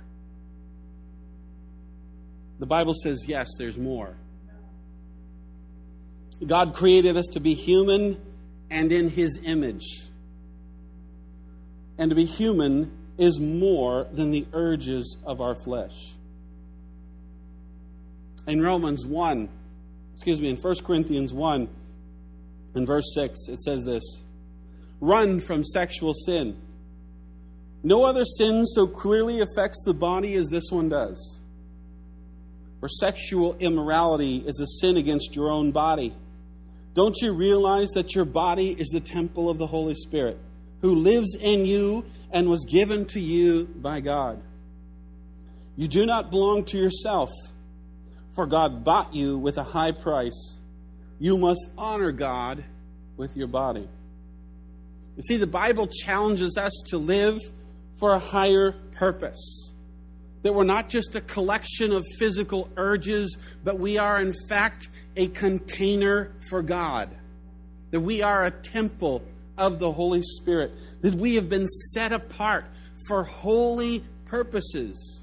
The 2.60 2.66
Bible 2.66 2.94
says, 2.94 3.24
yes, 3.26 3.48
there's 3.58 3.78
more. 3.78 4.16
God 6.46 6.74
created 6.74 7.18
us 7.18 7.26
to 7.34 7.40
be 7.40 7.54
human 7.54 8.18
and 8.70 8.92
in 8.92 9.10
His 9.10 9.40
image. 9.44 10.04
And 11.98 12.10
to 12.10 12.16
be 12.16 12.26
human 12.26 12.92
is 13.18 13.40
more 13.40 14.08
than 14.12 14.32
the 14.32 14.46
urges 14.54 15.18
of 15.26 15.42
our 15.42 15.56
flesh. 15.56 16.16
In 18.48 18.62
Romans 18.62 19.06
1, 19.06 19.50
excuse 20.16 20.42
me, 20.42 20.50
in 20.50 20.58
1 20.58 20.76
Corinthians 20.86 21.34
1, 21.34 21.68
in 22.76 22.86
verse 22.86 23.14
6, 23.14 23.38
it 23.50 23.60
says 23.60 23.84
this 23.84 24.04
Run 25.02 25.42
from 25.42 25.64
sexual 25.64 26.14
sin. 26.14 26.58
No 27.84 28.04
other 28.04 28.26
sin 28.26 28.66
so 28.66 28.88
clearly 28.88 29.42
affects 29.42 29.82
the 29.86 29.94
body 29.94 30.36
as 30.36 30.48
this 30.48 30.70
one 30.70 30.90
does. 30.90 31.39
For 32.80 32.88
sexual 32.88 33.56
immorality 33.60 34.38
is 34.46 34.60
a 34.60 34.68
sin 34.80 34.98
against 34.98 35.36
your 35.36 35.52
own 35.52 35.72
body. 35.72 36.16
Don't 36.94 37.16
you 37.22 37.34
realize 37.34 37.90
that 37.90 38.16
your 38.16 38.26
body 38.26 38.72
is 38.72 38.90
the 38.90 39.00
temple 39.00 39.50
of 39.50 39.58
the 39.58 39.68
Holy 39.68 39.96
Spirit, 39.96 40.38
who 40.82 40.96
lives 40.96 41.36
in 41.36 41.66
you 41.66 42.06
and 42.32 42.50
was 42.50 42.66
given 42.66 43.06
to 43.08 43.20
you 43.20 43.66
by 43.66 44.00
God? 44.00 44.42
You 45.76 45.88
do 45.88 46.06
not 46.06 46.30
belong 46.30 46.66
to 46.66 46.78
yourself, 46.78 47.30
for 48.36 48.46
God 48.46 48.84
bought 48.84 49.14
you 49.14 49.38
with 49.38 49.58
a 49.58 49.64
high 49.64 49.92
price. 49.92 50.58
You 51.20 51.38
must 51.38 51.70
honor 51.78 52.12
God 52.12 52.64
with 53.18 53.36
your 53.36 53.48
body. 53.48 53.88
You 55.18 55.24
see, 55.24 55.38
the 55.38 55.48
Bible 55.48 55.88
challenges 55.88 56.58
us 56.58 56.72
to 56.88 56.98
live 56.98 57.38
for 57.98 58.14
a 58.14 58.20
higher 58.20 58.72
purpose. 58.94 59.69
That 60.42 60.54
we're 60.54 60.64
not 60.64 60.90
just 60.90 61.16
a 61.16 61.22
collection 61.22 61.92
of 61.92 62.06
physical 62.18 62.70
urges, 62.78 63.38
but 63.64 63.80
we 63.80 63.98
are, 63.98 64.22
in 64.22 64.34
fact, 64.48 64.90
a 65.18 65.28
container 65.28 66.32
for 66.50 66.62
God. 66.62 67.10
That 67.92 68.00
we 68.00 68.22
are 68.22 68.46
a 68.46 68.52
temple 68.52 69.22
of 69.58 69.80
the 69.80 69.92
Holy 69.92 70.22
Spirit. 70.24 70.72
That 71.02 71.16
we 71.16 71.36
have 71.36 71.50
been 71.50 71.68
set 71.68 72.14
apart 72.14 72.66
for 73.08 73.24
holy 73.24 74.04
purposes. 74.26 75.20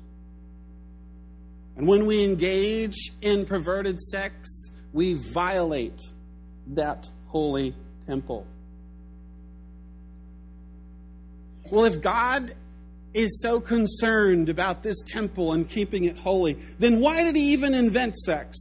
And 1.76 1.86
when 1.86 2.06
we 2.06 2.24
engage 2.24 3.12
in 3.22 3.46
perverted 3.46 4.00
sex, 4.00 4.70
we 4.92 5.14
violate 5.14 6.00
that 6.68 7.08
holy 7.26 7.74
temple. 8.06 8.46
Well, 11.70 11.84
if 11.84 12.00
God 12.00 12.54
is 13.16 13.40
so 13.40 13.60
concerned 13.60 14.50
about 14.50 14.82
this 14.82 15.00
temple 15.06 15.54
and 15.54 15.68
keeping 15.68 16.04
it 16.04 16.18
holy, 16.18 16.58
then 16.78 17.00
why 17.00 17.24
did 17.24 17.34
he 17.34 17.52
even 17.52 17.72
invent 17.72 18.14
sex? 18.16 18.58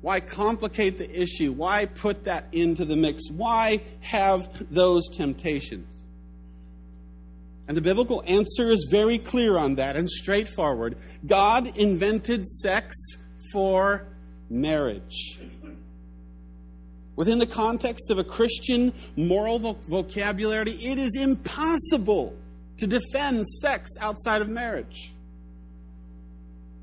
Why 0.00 0.20
complicate 0.20 0.98
the 0.98 1.20
issue? 1.20 1.50
Why 1.50 1.86
put 1.86 2.24
that 2.24 2.46
into 2.52 2.84
the 2.84 2.94
mix? 2.94 3.30
Why 3.30 3.80
have 4.00 4.48
those 4.70 5.08
temptations? 5.08 5.90
And 7.66 7.76
the 7.76 7.80
biblical 7.80 8.22
answer 8.26 8.70
is 8.70 8.86
very 8.90 9.18
clear 9.18 9.56
on 9.56 9.76
that 9.76 9.96
and 9.96 10.08
straightforward. 10.08 10.96
God 11.26 11.76
invented 11.76 12.46
sex 12.46 12.94
for 13.50 14.06
marriage. 14.48 15.40
Within 17.16 17.38
the 17.38 17.46
context 17.46 18.10
of 18.10 18.18
a 18.18 18.24
Christian 18.24 18.92
moral 19.16 19.78
vocabulary, 19.88 20.72
it 20.72 20.98
is 20.98 21.16
impossible 21.16 22.36
to 22.78 22.86
defend 22.86 23.46
sex 23.46 23.90
outside 24.00 24.42
of 24.42 24.48
marriage. 24.48 25.12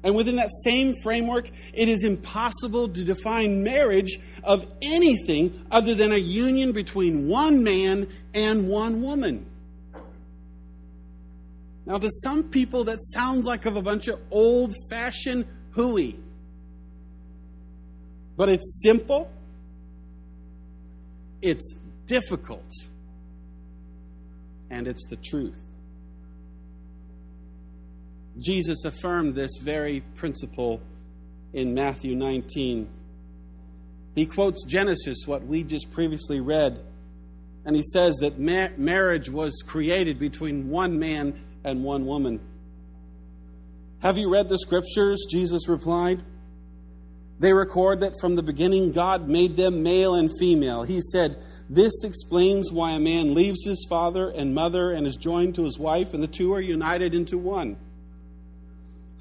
And 0.03 0.15
within 0.15 0.37
that 0.37 0.49
same 0.63 0.95
framework, 1.03 1.49
it 1.73 1.87
is 1.87 2.03
impossible 2.03 2.89
to 2.89 3.03
define 3.03 3.63
marriage 3.63 4.17
of 4.43 4.67
anything 4.81 5.65
other 5.69 5.93
than 5.93 6.11
a 6.11 6.17
union 6.17 6.71
between 6.71 7.29
one 7.29 7.63
man 7.63 8.07
and 8.33 8.67
one 8.67 9.01
woman. 9.01 9.45
Now, 11.85 11.97
to 11.97 12.09
some 12.23 12.43
people, 12.43 12.85
that 12.85 12.99
sounds 13.01 13.45
like 13.45 13.65
of 13.65 13.75
a 13.75 13.81
bunch 13.81 14.07
of 14.07 14.19
old 14.31 14.75
fashioned 14.89 15.45
hooey. 15.71 16.17
But 18.37 18.49
it's 18.49 18.81
simple, 18.81 19.29
it's 21.41 21.75
difficult, 22.07 22.71
and 24.69 24.87
it's 24.87 25.05
the 25.07 25.17
truth. 25.17 25.59
Jesus 28.41 28.85
affirmed 28.85 29.35
this 29.35 29.51
very 29.61 30.01
principle 30.15 30.81
in 31.53 31.73
Matthew 31.73 32.15
19. 32.15 32.89
He 34.15 34.25
quotes 34.25 34.65
Genesis, 34.65 35.19
what 35.25 35.45
we 35.45 35.63
just 35.63 35.91
previously 35.91 36.39
read, 36.39 36.83
and 37.65 37.75
he 37.75 37.83
says 37.83 38.15
that 38.17 38.39
ma- 38.39 38.69
marriage 38.77 39.29
was 39.29 39.61
created 39.65 40.19
between 40.19 40.69
one 40.69 40.97
man 40.97 41.39
and 41.63 41.83
one 41.83 42.05
woman. 42.05 42.39
Have 43.99 44.17
you 44.17 44.31
read 44.31 44.49
the 44.49 44.57
scriptures? 44.57 45.25
Jesus 45.29 45.67
replied. 45.69 46.23
They 47.39 47.53
record 47.53 48.01
that 48.01 48.19
from 48.19 48.35
the 48.35 48.43
beginning 48.43 48.91
God 48.91 49.27
made 49.27 49.55
them 49.55 49.83
male 49.83 50.15
and 50.15 50.29
female. 50.39 50.83
He 50.83 51.01
said, 51.01 51.37
This 51.69 52.03
explains 52.03 52.71
why 52.71 52.91
a 52.91 52.99
man 52.99 53.33
leaves 53.33 53.63
his 53.63 53.85
father 53.89 54.29
and 54.29 54.53
mother 54.53 54.91
and 54.91 55.05
is 55.05 55.17
joined 55.17 55.55
to 55.55 55.65
his 55.65 55.77
wife, 55.77 56.13
and 56.13 56.21
the 56.21 56.27
two 56.27 56.53
are 56.53 56.61
united 56.61 57.13
into 57.13 57.37
one. 57.37 57.77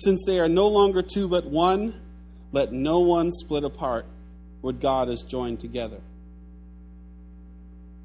Since 0.02 0.24
they 0.26 0.38
are 0.38 0.48
no 0.48 0.68
longer 0.68 1.02
two 1.02 1.28
but 1.28 1.44
one, 1.44 2.00
let 2.52 2.72
no 2.72 3.00
one 3.00 3.30
split 3.30 3.64
apart 3.64 4.06
what 4.62 4.80
God 4.80 5.08
has 5.08 5.22
joined 5.22 5.60
together. 5.60 6.00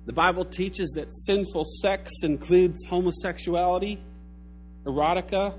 The 0.05 0.13
Bible 0.13 0.43
teaches 0.43 0.91
that 0.95 1.07
sinful 1.11 1.63
sex 1.81 2.11
includes 2.21 2.83
homosexuality, 2.89 3.99
erotica, 4.85 5.57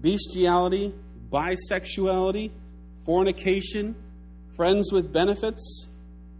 bestiality, 0.00 0.94
bisexuality, 1.32 2.50
fornication, 3.06 3.96
friends 4.56 4.92
with 4.92 5.10
benefits, 5.10 5.88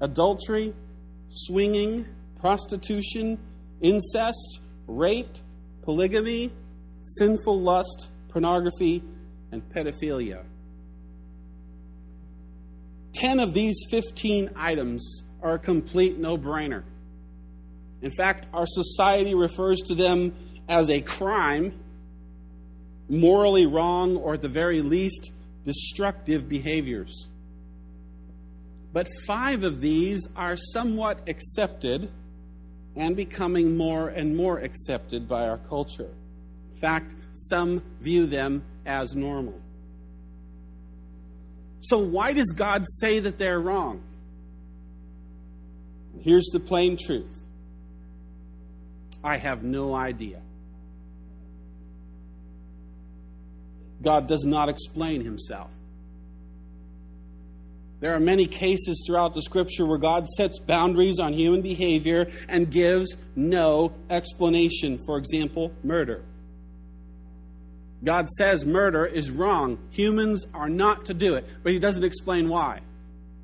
adultery, 0.01 0.75
swinging, 1.31 2.07
prostitution, 2.39 3.39
incest, 3.81 4.61
rape, 4.87 5.39
polygamy, 5.83 6.53
sinful 7.03 7.61
lust, 7.61 8.09
pornography, 8.37 9.03
and 9.51 9.63
pedophilia. 9.71 10.45
Ten 13.15 13.41
of 13.41 13.55
these 13.55 13.79
15 13.91 14.51
items 14.55 15.23
are 15.41 15.55
a 15.55 15.59
complete 15.59 16.19
no 16.19 16.37
brainer. 16.37 16.83
In 18.03 18.11
fact, 18.11 18.47
our 18.53 18.67
society 18.69 19.35
refers 19.35 19.81
to 19.87 19.95
them 19.95 20.35
as 20.69 20.91
a 20.91 21.01
crime, 21.01 21.81
morally 23.09 23.65
wrong, 23.65 24.17
or 24.17 24.35
at 24.35 24.43
the 24.43 24.51
very 24.51 24.83
least, 24.83 25.31
destructive 25.65 26.47
behaviors. 26.47 27.29
But 28.93 29.09
five 29.27 29.63
of 29.63 29.81
these 29.81 30.29
are 30.37 30.57
somewhat 30.57 31.27
accepted 31.27 32.11
and 32.97 33.17
becoming 33.17 33.79
more 33.79 34.09
and 34.09 34.37
more 34.37 34.59
accepted 34.59 35.27
by 35.27 35.49
our 35.49 35.57
culture. 35.57 36.11
In 36.75 36.81
fact, 36.83 37.15
some 37.37 37.83
view 38.01 38.27
them 38.27 38.63
as 38.85 39.15
normal. 39.15 39.61
So, 41.81 41.99
why 41.99 42.33
does 42.33 42.53
God 42.57 42.85
say 42.87 43.21
that 43.21 43.39
they're 43.39 43.61
wrong? 43.61 44.03
Here's 46.23 46.47
the 46.53 46.61
plain 46.61 46.97
truth 46.97 47.33
I 49.23 49.37
have 49.37 49.63
no 49.63 49.95
idea. 49.95 50.41
God 54.03 54.29
does 54.29 54.45
not 54.45 54.69
explain 54.69 55.25
himself. 55.25 55.71
There 58.01 58.15
are 58.15 58.21
many 58.21 58.47
cases 58.47 59.03
throughout 59.07 59.35
the 59.35 59.43
scripture 59.43 59.87
where 59.87 59.99
God 59.99 60.29
sets 60.29 60.59
boundaries 60.59 61.19
on 61.19 61.33
human 61.33 61.63
behavior 61.63 62.31
and 62.49 62.71
gives 62.71 63.17
no 63.35 63.93
explanation. 64.11 64.99
For 65.07 65.17
example, 65.17 65.73
murder. 65.83 66.23
God 68.05 68.29
says 68.29 68.65
murder 68.65 69.05
is 69.07 69.31
wrong. 69.31 69.79
Humans 69.91 70.47
are 70.55 70.69
not 70.69 71.07
to 71.07 71.15
do 71.15 71.35
it, 71.35 71.47
but 71.63 71.73
He 71.73 71.79
doesn't 71.79 72.05
explain 72.05 72.49
why. 72.49 72.81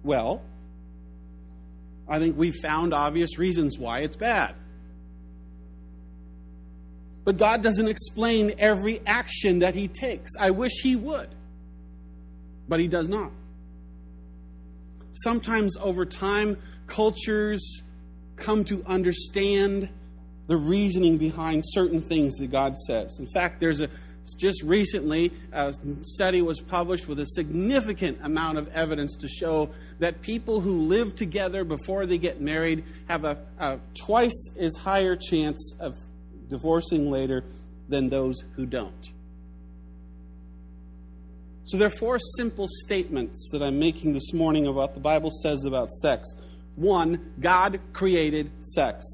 Well, 0.02 0.42
I 2.08 2.18
think 2.18 2.36
we've 2.36 2.56
found 2.62 2.92
obvious 2.92 3.38
reasons 3.38 3.78
why 3.78 4.00
it's 4.00 4.16
bad. 4.16 4.54
But 7.24 7.36
God 7.38 7.62
doesn't 7.62 7.88
explain 7.88 8.54
every 8.58 9.00
action 9.06 9.60
that 9.60 9.74
He 9.74 9.88
takes. 9.88 10.32
I 10.38 10.50
wish 10.50 10.72
He 10.82 10.96
would, 10.96 11.28
but 12.68 12.80
He 12.80 12.88
does 12.88 13.08
not. 13.08 13.30
Sometimes 15.14 15.76
over 15.76 16.04
time, 16.04 16.56
cultures 16.86 17.82
come 18.36 18.64
to 18.64 18.82
understand 18.86 19.88
the 20.48 20.56
reasoning 20.56 21.16
behind 21.16 21.62
certain 21.66 22.00
things 22.00 22.34
that 22.36 22.50
God 22.50 22.76
says. 22.76 23.18
In 23.20 23.28
fact, 23.32 23.60
there's 23.60 23.80
a 23.80 23.88
just 24.38 24.62
recently 24.62 25.32
a 25.52 25.74
study 26.04 26.42
was 26.42 26.60
published 26.60 27.08
with 27.08 27.18
a 27.20 27.26
significant 27.26 28.18
amount 28.22 28.58
of 28.58 28.68
evidence 28.68 29.16
to 29.16 29.28
show 29.28 29.70
that 29.98 30.22
people 30.22 30.60
who 30.60 30.82
live 30.82 31.16
together 31.16 31.64
before 31.64 32.06
they 32.06 32.18
get 32.18 32.40
married 32.40 32.84
have 33.08 33.24
a, 33.24 33.38
a 33.58 33.78
twice 33.94 34.50
as 34.58 34.74
higher 34.76 35.16
chance 35.16 35.74
of 35.80 35.96
divorcing 36.48 37.10
later 37.10 37.44
than 37.88 38.08
those 38.08 38.42
who 38.54 38.66
don't. 38.66 39.10
So 41.64 41.76
there 41.78 41.86
are 41.86 41.98
four 41.98 42.18
simple 42.36 42.66
statements 42.68 43.48
that 43.52 43.62
I'm 43.62 43.78
making 43.78 44.12
this 44.12 44.32
morning 44.32 44.66
about 44.66 44.94
the 44.94 45.00
Bible 45.00 45.30
says 45.30 45.64
about 45.64 45.90
sex. 45.90 46.28
One, 46.76 47.32
God 47.40 47.80
created 47.92 48.50
sex. 48.64 49.04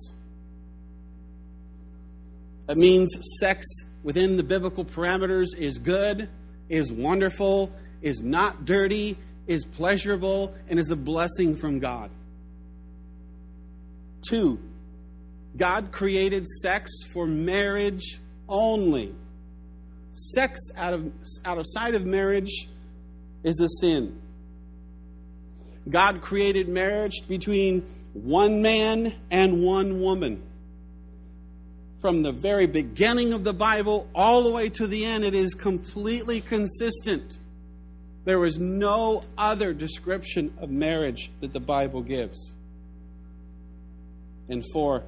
That 2.67 2.77
means 2.77 3.11
sex 3.39 3.65
within 4.09 4.39
the 4.39 4.43
biblical 4.43 4.87
parameters 4.87 5.49
is 5.55 5.79
good, 5.79 6.31
is 6.71 6.91
wonderful, 6.91 7.71
is 8.01 8.23
not 8.23 8.65
dirty, 8.65 9.19
is 9.47 9.67
pleasurable, 9.67 10.55
and 10.67 10.79
is 10.79 10.91
a 10.91 10.97
blessing 10.97 11.55
from 11.55 11.79
God. 11.79 12.11
Two, 14.27 14.59
God 15.59 15.93
created 15.93 16.47
sex 16.47 16.91
for 17.13 17.27
marriage 17.27 18.19
only. 18.49 19.15
Sex 20.15 20.59
out 20.75 20.95
of, 20.95 21.13
out 21.45 21.59
of 21.59 21.67
sight 21.69 21.95
of 21.95 22.07
marriage 22.07 22.67
is 23.45 23.61
a 23.61 23.69
sin. 23.79 24.19
God 25.87 26.23
created 26.23 26.67
marriage 26.67 27.29
between 27.29 27.83
one 28.15 28.63
man 28.63 29.13
and 29.31 29.63
one 29.63 30.01
woman. 30.01 30.48
From 32.01 32.23
the 32.23 32.33
very 32.33 32.67
beginning 32.67 33.33
of 33.33 33.43
the 33.43 33.53
Bible 33.53 34.09
all 34.15 34.45
the 34.45 34.53
way 34.53 34.69
to 34.71 34.87
the 34.87 35.05
end, 35.05 35.25
it 35.25 35.35
is 35.35 35.55
completely 35.55 36.41
consistent. 36.41 37.39
There 38.25 38.45
is 38.45 38.59
no 38.59 39.25
other 39.37 39.73
description 39.73 40.53
of 40.59 40.71
marriage 40.71 41.31
that 41.41 41.53
the 41.53 41.61
Bible 41.61 42.03
gives. 42.03 42.55
And 44.49 44.65
four, 44.73 45.03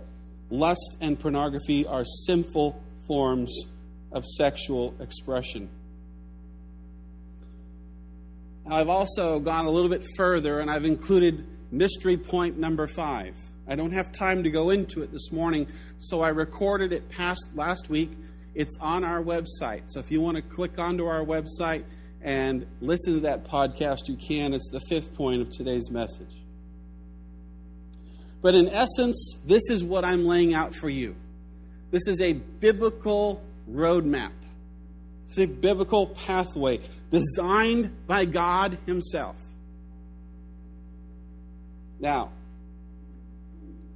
lust 0.51 0.97
and 1.01 1.19
pornography 1.19 1.87
are 1.87 2.05
sinful 2.05 2.83
forms 3.07 3.67
of 4.13 4.25
sexual 4.25 4.95
expression. 5.01 5.69
I've 8.69 8.89
also 8.89 9.41
gone 9.41 9.67
a 9.67 9.71
little 9.71 9.89
bit 9.89 10.05
further 10.17 10.61
and 10.61 10.71
I've 10.71 10.85
included 10.85 11.47
mystery 11.71 12.17
point 12.17 12.59
number 12.59 12.87
five. 12.87 13.35
I 13.71 13.77
don't 13.77 13.93
have 13.93 14.11
time 14.11 14.43
to 14.43 14.51
go 14.51 14.71
into 14.71 15.05
it 15.05 15.13
this 15.13 15.31
morning, 15.31 15.69
so 16.01 16.23
I 16.23 16.31
recorded 16.31 16.93
it 16.93 17.09
past 17.09 17.47
last 17.55 17.89
week. 17.89 18.11
It's 18.53 18.77
on 18.81 19.05
our 19.05 19.23
website. 19.23 19.83
So 19.93 20.01
if 20.01 20.11
you 20.11 20.21
want 20.21 20.39
to 20.39 20.43
click 20.43 20.77
onto 20.77 21.07
our 21.07 21.25
website 21.25 21.85
and 22.21 22.67
listen 22.81 23.15
to 23.15 23.21
that 23.21 23.45
podcast, 23.45 24.09
you 24.09 24.17
can. 24.17 24.55
It's 24.55 24.69
the 24.73 24.81
fifth 24.89 25.15
point 25.15 25.43
of 25.43 25.51
today's 25.51 25.89
message. 25.89 26.43
But 28.43 28.57
in 28.57 28.69
essence, 28.71 29.37
this 29.47 29.63
is 29.71 29.85
what 29.85 30.05
I'm 30.05 30.27
laying 30.27 30.53
out 30.53 30.75
for 30.75 30.89
you. 30.89 31.15
This 31.93 32.09
is 32.09 32.21
a 32.21 32.33
biblical 32.33 33.41
roadmap. 33.71 34.33
It's 35.29 35.39
a 35.39 35.47
biblical 35.47 36.09
pathway 36.09 36.81
designed 37.13 38.05
by 38.09 38.25
God 38.25 38.79
Himself. 38.87 39.37
Now, 42.01 42.33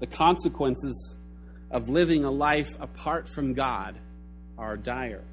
the 0.04 0.16
consequences 0.16 1.16
of 1.70 1.88
living 1.88 2.24
a 2.24 2.30
life 2.30 2.76
apart 2.78 3.26
from 3.26 3.54
God 3.54 3.98
are 4.58 4.76
dire. 4.76 5.24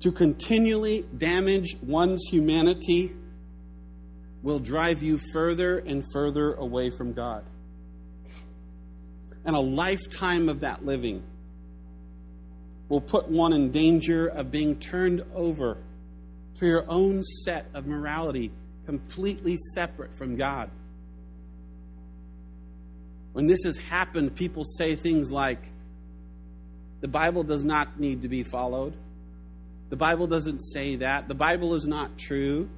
To 0.00 0.10
continually 0.12 1.04
damage 1.18 1.76
one's 1.82 2.22
humanity 2.30 3.12
will 4.42 4.58
drive 4.58 5.02
you 5.02 5.20
further 5.30 5.76
and 5.80 6.02
further 6.10 6.54
away 6.54 6.88
from 6.88 7.12
God. 7.12 7.44
And 9.44 9.54
a 9.54 9.60
lifetime 9.60 10.48
of 10.48 10.60
that 10.60 10.86
living 10.86 11.22
will 12.88 13.02
put 13.02 13.28
one 13.28 13.52
in 13.52 13.72
danger 13.72 14.28
of 14.28 14.50
being 14.50 14.76
turned 14.76 15.22
over 15.34 15.76
to 16.60 16.66
your 16.66 16.86
own 16.88 17.22
set 17.44 17.66
of 17.74 17.86
morality, 17.86 18.52
completely 18.86 19.58
separate 19.74 20.16
from 20.16 20.36
God. 20.36 20.70
When 23.36 23.46
this 23.46 23.64
has 23.64 23.76
happened, 23.76 24.34
people 24.34 24.64
say 24.64 24.96
things 24.96 25.30
like, 25.30 25.58
the 27.02 27.08
Bible 27.08 27.42
does 27.42 27.62
not 27.62 28.00
need 28.00 28.22
to 28.22 28.28
be 28.28 28.42
followed. 28.42 28.94
The 29.90 29.96
Bible 29.96 30.26
doesn't 30.26 30.60
say 30.60 30.96
that. 30.96 31.28
The 31.28 31.34
Bible 31.34 31.74
is 31.74 31.84
not 31.84 32.16
true. 32.16 32.70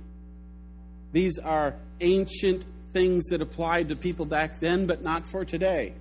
These 1.13 1.39
are 1.39 1.77
ancient 2.01 2.65
things 2.93 3.27
that 3.27 3.41
applied 3.41 3.91
to 3.91 3.95
people 3.95 4.27
back 4.27 4.59
then, 4.59 4.89
but 4.89 5.01
not 5.01 5.31
for 5.31 5.45
today. 5.45 5.95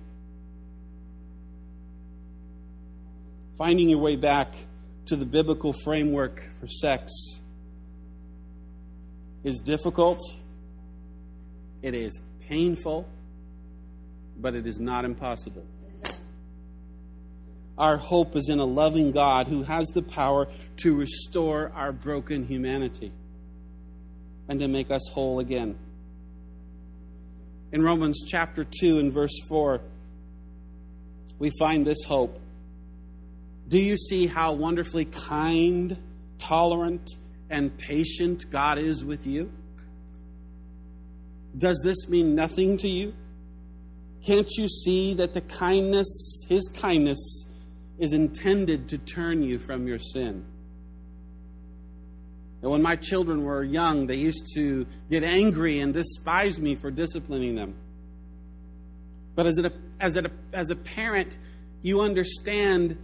finding 3.56 3.88
your 3.88 4.00
way 4.00 4.16
back 4.16 4.54
to 5.06 5.14
the 5.14 5.24
biblical 5.24 5.72
framework 5.72 6.42
for 6.58 6.66
sex 6.68 7.12
is 9.44 9.60
difficult, 9.60 10.20
it 11.82 11.94
is 11.94 12.20
painful, 12.48 13.06
but 14.40 14.54
it 14.54 14.66
is 14.66 14.78
not 14.78 15.04
impossible. 15.04 15.64
Our 17.76 17.96
hope 17.96 18.34
is 18.34 18.48
in 18.48 18.58
a 18.58 18.64
loving 18.64 19.12
God 19.12 19.46
who 19.46 19.62
has 19.62 19.86
the 19.88 20.02
power 20.02 20.48
to 20.78 20.96
restore 20.96 21.70
our 21.74 21.92
broken 21.92 22.44
humanity 22.44 23.12
and 24.48 24.58
to 24.60 24.66
make 24.66 24.90
us 24.90 25.02
whole 25.12 25.38
again. 25.38 25.78
In 27.70 27.82
Romans 27.82 28.24
chapter 28.26 28.64
2 28.64 28.98
and 28.98 29.12
verse 29.12 29.38
4, 29.48 29.80
we 31.38 31.50
find 31.58 31.86
this 31.86 32.02
hope. 32.04 32.40
Do 33.68 33.78
you 33.78 33.96
see 33.96 34.26
how 34.26 34.54
wonderfully 34.54 35.04
kind, 35.04 35.96
tolerant, 36.38 37.08
and 37.50 37.76
patient 37.76 38.50
God 38.50 38.78
is 38.78 39.04
with 39.04 39.26
you? 39.26 39.52
Does 41.56 41.80
this 41.84 42.08
mean 42.08 42.34
nothing 42.34 42.78
to 42.78 42.88
you? 42.88 43.14
Can't 44.26 44.50
you 44.56 44.68
see 44.68 45.14
that 45.14 45.34
the 45.34 45.40
kindness, 45.40 46.44
His 46.48 46.68
kindness, 46.68 47.46
is 47.98 48.12
intended 48.12 48.88
to 48.90 48.98
turn 48.98 49.42
you 49.42 49.58
from 49.58 49.86
your 49.86 49.98
sin? 49.98 50.44
And 52.62 52.70
when 52.70 52.82
my 52.82 52.96
children 52.96 53.44
were 53.44 53.62
young, 53.62 54.06
they 54.06 54.16
used 54.16 54.46
to 54.54 54.86
get 55.10 55.22
angry 55.22 55.80
and 55.80 55.94
despise 55.94 56.58
me 56.58 56.74
for 56.74 56.90
disciplining 56.90 57.54
them. 57.54 57.74
But 59.36 59.46
as 59.46 59.58
a, 59.58 59.72
as 60.00 60.16
a, 60.16 60.30
as 60.52 60.70
a 60.70 60.76
parent, 60.76 61.38
you 61.82 62.00
understand 62.00 62.98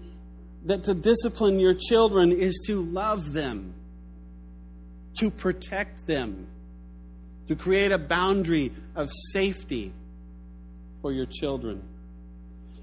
that 0.64 0.84
to 0.84 0.94
discipline 0.94 1.60
your 1.60 1.74
children 1.74 2.32
is 2.32 2.60
to 2.66 2.82
love 2.82 3.32
them, 3.32 3.74
to 5.18 5.30
protect 5.30 6.06
them, 6.06 6.48
to 7.46 7.54
create 7.54 7.92
a 7.92 7.98
boundary 7.98 8.72
of 8.96 9.10
safety. 9.32 9.92
For 11.04 11.12
your 11.12 11.26
children. 11.26 11.82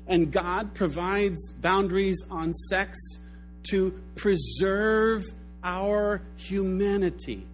And 0.06 0.32
God 0.32 0.76
provides 0.76 1.52
boundaries 1.54 2.24
on 2.30 2.54
sex 2.54 2.96
to 3.72 4.00
preserve 4.14 5.24
our 5.64 6.22
humanity, 6.36 7.48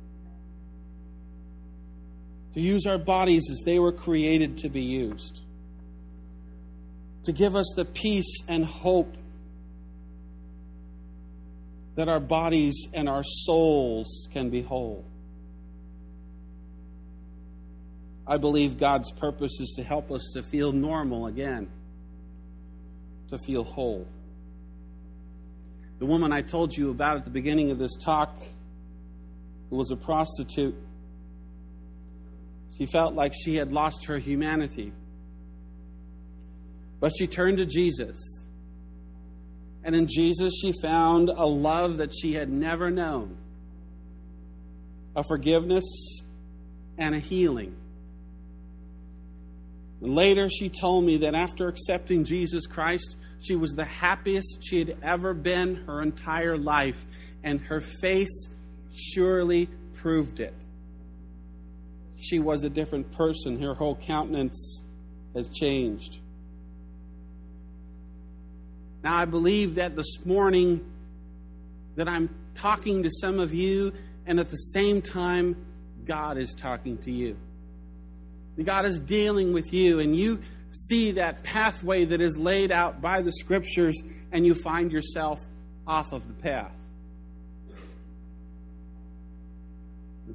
to 2.53 2.59
use 2.59 2.85
our 2.85 2.97
bodies 2.97 3.43
as 3.49 3.61
they 3.63 3.79
were 3.79 3.93
created 3.93 4.57
to 4.57 4.69
be 4.69 4.81
used, 4.81 5.41
to 7.23 7.31
give 7.31 7.55
us 7.55 7.71
the 7.77 7.85
peace 7.85 8.41
and 8.49 8.65
hope 8.65 9.15
that 11.95 12.09
our 12.09 12.19
bodies 12.19 12.87
and 12.93 13.07
our 13.07 13.23
souls 13.23 14.27
can 14.33 14.49
be 14.49 14.63
whole. 14.63 15.05
I 18.27 18.37
believe 18.37 18.77
God's 18.77 19.09
purpose 19.11 19.59
is 19.61 19.73
to 19.77 19.83
help 19.83 20.11
us 20.11 20.31
to 20.33 20.43
feel 20.43 20.73
normal 20.73 21.27
again, 21.27 21.69
to 23.29 23.37
feel 23.39 23.63
whole. 23.63 24.05
The 25.99 26.05
woman 26.05 26.33
I 26.33 26.41
told 26.41 26.75
you 26.75 26.91
about 26.91 27.17
at 27.17 27.23
the 27.23 27.31
beginning 27.31 27.71
of 27.71 27.79
this 27.79 27.95
talk 27.95 28.37
was 29.69 29.91
a 29.91 29.95
prostitute, 29.95 30.75
she 32.77 32.85
felt 32.85 33.15
like 33.15 33.33
she 33.33 33.55
had 33.55 33.71
lost 33.71 34.05
her 34.05 34.19
humanity. 34.19 34.91
But 36.99 37.13
she 37.17 37.27
turned 37.27 37.57
to 37.57 37.65
Jesus. 37.65 38.43
And 39.83 39.95
in 39.95 40.07
Jesus, 40.07 40.53
she 40.61 40.73
found 40.81 41.29
a 41.29 41.45
love 41.45 41.97
that 41.97 42.11
she 42.13 42.33
had 42.33 42.49
never 42.49 42.91
known 42.91 43.37
a 45.15 45.23
forgiveness 45.23 45.85
and 46.97 47.15
a 47.15 47.19
healing. 47.19 47.75
And 50.01 50.15
later, 50.15 50.49
she 50.49 50.69
told 50.69 51.05
me 51.05 51.17
that 51.17 51.33
after 51.33 51.67
accepting 51.67 52.23
Jesus 52.23 52.67
Christ, 52.67 53.17
she 53.39 53.55
was 53.55 53.73
the 53.73 53.85
happiest 53.85 54.59
she 54.61 54.79
had 54.79 54.97
ever 55.01 55.33
been 55.33 55.75
her 55.87 56.01
entire 56.01 56.57
life, 56.57 57.05
and 57.43 57.59
her 57.61 57.81
face 57.81 58.49
surely 58.95 59.69
proved 59.93 60.39
it. 60.39 60.53
She 62.19 62.39
was 62.39 62.63
a 62.63 62.69
different 62.69 63.11
person. 63.11 63.61
Her 63.61 63.73
whole 63.73 63.95
countenance 63.95 64.81
has 65.35 65.47
changed. 65.49 66.19
Now, 69.03 69.17
I 69.17 69.25
believe 69.25 69.75
that 69.75 69.95
this 69.95 70.25
morning 70.25 70.83
that 71.95 72.07
I'm 72.07 72.29
talking 72.55 73.03
to 73.03 73.09
some 73.21 73.39
of 73.39 73.53
you, 73.53 73.93
and 74.25 74.39
at 74.39 74.49
the 74.49 74.57
same 74.57 75.01
time, 75.01 75.55
God 76.05 76.37
is 76.37 76.53
talking 76.53 76.97
to 76.99 77.11
you. 77.11 77.37
God 78.63 78.85
is 78.85 78.99
dealing 78.99 79.53
with 79.53 79.71
you, 79.71 79.99
and 79.99 80.15
you 80.15 80.41
see 80.71 81.11
that 81.11 81.43
pathway 81.43 82.05
that 82.05 82.21
is 82.21 82.37
laid 82.37 82.71
out 82.71 83.01
by 83.01 83.21
the 83.21 83.31
scriptures, 83.31 84.01
and 84.31 84.45
you 84.45 84.55
find 84.55 84.91
yourself 84.91 85.39
off 85.85 86.11
of 86.11 86.27
the 86.27 86.33
path. 86.33 86.71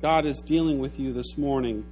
God 0.00 0.24
is 0.24 0.42
dealing 0.46 0.78
with 0.78 0.98
you 0.98 1.12
this 1.12 1.36
morning, 1.36 1.84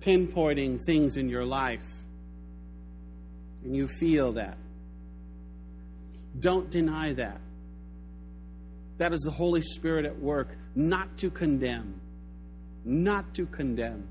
pinpointing 0.00 0.78
things 0.84 1.16
in 1.16 1.28
your 1.28 1.44
life, 1.44 1.86
and 3.64 3.74
you 3.74 3.88
feel 3.88 4.32
that. 4.32 4.56
Don't 6.38 6.70
deny 6.70 7.12
that. 7.14 7.40
That 8.98 9.12
is 9.12 9.20
the 9.20 9.30
Holy 9.30 9.62
Spirit 9.62 10.06
at 10.06 10.18
work, 10.18 10.56
not 10.74 11.18
to 11.18 11.30
condemn 11.30 12.00
not 12.84 13.34
to 13.34 13.46
condemn, 13.46 14.06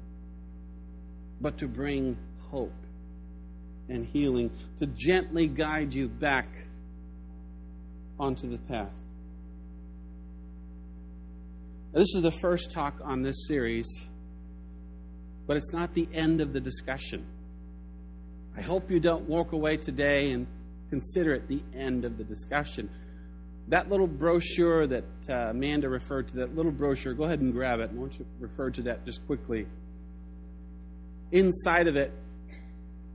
but 1.40 1.58
to 1.58 1.68
bring 1.68 2.18
hope 2.50 2.74
and 3.90 4.06
healing, 4.06 4.52
to 4.80 4.88
gently 4.88 5.48
guide 5.48 5.94
you 5.94 6.08
back 6.08 6.48
onto 8.20 8.50
the 8.50 8.58
path. 8.58 8.92
This 11.92 12.16
is 12.16 12.22
the 12.22 12.32
first 12.32 12.72
talk 12.72 12.96
on 13.04 13.22
this 13.22 13.48
series, 13.48 13.88
but 15.46 15.58
it's 15.58 15.74
not 15.74 15.94
the 15.94 16.08
end 16.14 16.40
of 16.40 16.54
the 16.54 16.62
discussion. 16.62 17.26
I 18.56 18.62
hope 18.62 18.90
you 18.90 19.00
don't 19.00 19.28
walk 19.28 19.52
away 19.52 19.78
today 19.78 20.32
and 20.32 20.48
consider 20.90 21.34
it 21.34 21.48
the 21.48 21.62
end 21.74 22.06
of 22.06 22.18
the 22.18 22.24
discussion 22.24 22.90
that 23.72 23.90
little 23.90 24.06
brochure 24.06 24.86
that 24.86 25.06
uh, 25.30 25.34
Amanda 25.34 25.88
referred 25.88 26.28
to, 26.28 26.36
that 26.36 26.58
little 26.58 26.74
brochure, 26.74 27.14
go 27.14 27.24
ahead 27.24 27.40
and 27.40 27.54
grab 27.54 27.80
it. 27.80 27.90
I 27.90 27.98
want 27.98 28.20
you 28.20 28.26
to 28.26 28.32
refer 28.38 28.70
to 28.70 28.82
that 28.84 29.06
just 29.06 29.26
quickly. 29.26 29.66
Inside 31.32 31.88
of 31.88 31.96
it, 31.96 32.12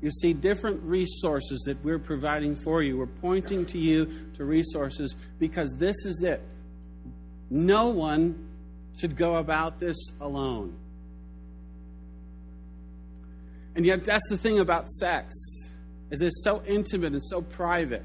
you 0.00 0.10
see 0.10 0.32
different 0.32 0.82
resources 0.82 1.60
that 1.66 1.84
we're 1.84 1.98
providing 1.98 2.56
for 2.56 2.82
you. 2.82 2.96
We're 2.96 3.06
pointing 3.06 3.66
to 3.66 3.78
you 3.78 4.30
to 4.36 4.46
resources 4.46 5.14
because 5.38 5.74
this 5.76 6.06
is 6.06 6.22
it. 6.22 6.40
No 7.50 7.88
one 7.88 8.48
should 8.98 9.14
go 9.14 9.36
about 9.36 9.78
this 9.78 9.96
alone. 10.22 10.74
And 13.74 13.84
yet 13.84 14.06
that's 14.06 14.26
the 14.30 14.38
thing 14.38 14.58
about 14.58 14.88
sex 14.88 15.34
is 16.10 16.22
it's 16.22 16.42
so 16.42 16.62
intimate 16.66 17.12
and 17.12 17.22
so 17.22 17.42
private 17.42 18.04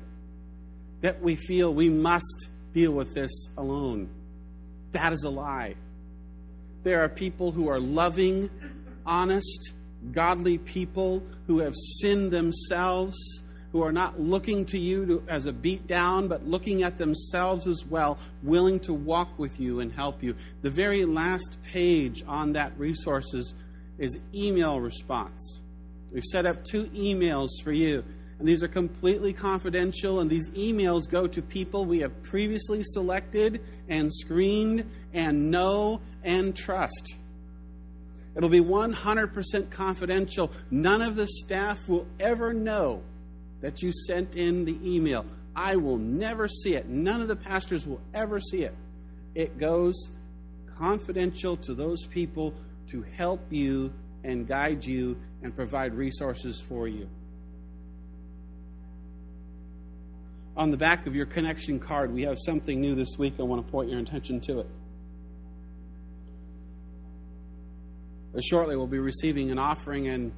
that 1.02 1.22
we 1.22 1.36
feel 1.36 1.74
we 1.74 1.90
must 1.90 2.50
deal 2.74 2.94
with 2.94 3.14
this 3.14 3.32
alone. 3.58 4.10
That 4.94 5.14
is 5.14 5.24
a 5.24 5.30
lie. 5.30 5.76
There 6.84 7.04
are 7.04 7.10
people 7.10 7.52
who 7.52 7.70
are 7.70 7.80
loving, 7.80 8.50
honest, 9.06 9.74
godly 10.12 10.58
people 10.58 11.24
who 11.48 11.60
have 11.60 11.76
sinned 12.00 12.32
themselves, 12.32 13.18
who 13.72 13.84
are 13.84 13.92
not 13.92 14.20
looking 14.20 14.66
to 14.66 14.80
you 14.80 15.06
to, 15.06 15.24
as 15.28 15.46
a 15.46 15.54
beat 15.54 15.88
down, 15.88 16.28
but 16.28 16.46
looking 16.46 16.84
at 16.84 16.98
themselves 16.98 17.68
as 17.68 17.86
well, 17.86 18.18
willing 18.44 18.80
to 18.82 18.94
walk 18.94 19.38
with 19.38 19.60
you 19.60 19.80
and 19.80 19.92
help 19.92 20.22
you. 20.22 20.36
The 20.62 20.72
very 20.72 21.06
last 21.06 21.58
page 21.64 22.24
on 22.28 22.54
that 22.54 22.78
resources 22.78 23.54
is 23.98 24.18
email 24.34 24.80
response. 24.80 25.60
We've 26.12 26.24
set 26.24 26.46
up 26.46 26.66
two 26.66 26.86
emails 26.88 27.50
for 27.64 27.72
you 27.72 28.04
and 28.42 28.48
these 28.48 28.64
are 28.64 28.68
completely 28.68 29.34
confidential, 29.34 30.20
and 30.20 30.28
these 30.28 30.50
emails 30.50 31.08
go 31.08 31.28
to 31.28 31.44
people 31.44 31.86
we 31.86 32.00
have 32.00 32.24
previously 32.24 32.82
selected 32.82 33.62
and 33.88 34.12
screened 34.12 34.90
and 35.14 35.52
know 35.52 36.02
and 36.24 36.56
trust. 36.56 37.14
It'll 38.36 38.50
be 38.50 38.60
100% 38.60 39.70
confidential. 39.70 40.52
None 40.72 41.04
of 41.04 41.16
the 41.16 41.28
staff 41.28 41.88
will 41.88 42.08
ever 42.20 42.52
know 42.52 43.04
that 43.62 43.84
you 43.84 43.92
sent 44.08 44.36
in 44.36 44.66
the 44.66 44.76
email. 44.84 45.24
I 45.56 45.76
will 45.76 46.00
never 46.00 46.48
see 46.48 46.74
it. 46.74 46.90
None 46.90 47.22
of 47.22 47.28
the 47.28 47.36
pastors 47.36 47.86
will 47.86 48.02
ever 48.16 48.40
see 48.40 48.64
it. 48.64 48.74
It 49.36 49.60
goes 49.60 49.94
confidential 50.80 51.58
to 51.58 51.76
those 51.76 52.08
people 52.08 52.56
to 52.90 53.04
help 53.04 53.42
you 53.52 53.94
and 54.24 54.48
guide 54.48 54.84
you 54.84 55.16
and 55.44 55.56
provide 55.56 55.94
resources 55.94 56.60
for 56.60 56.88
you. 56.88 57.08
On 60.62 60.70
the 60.70 60.78
back 60.78 61.08
of 61.08 61.16
your 61.16 61.26
connection 61.26 61.80
card, 61.80 62.14
we 62.14 62.22
have 62.22 62.38
something 62.40 62.80
new 62.80 62.94
this 62.94 63.18
week. 63.18 63.34
I 63.40 63.42
want 63.42 63.66
to 63.66 63.72
point 63.72 63.90
your 63.90 64.00
attention 64.00 64.40
to 64.42 64.60
it. 64.60 64.68
Shortly, 68.44 68.76
we'll 68.76 68.86
be 68.86 69.00
receiving 69.00 69.50
an 69.50 69.58
offering, 69.58 70.08
and 70.08 70.32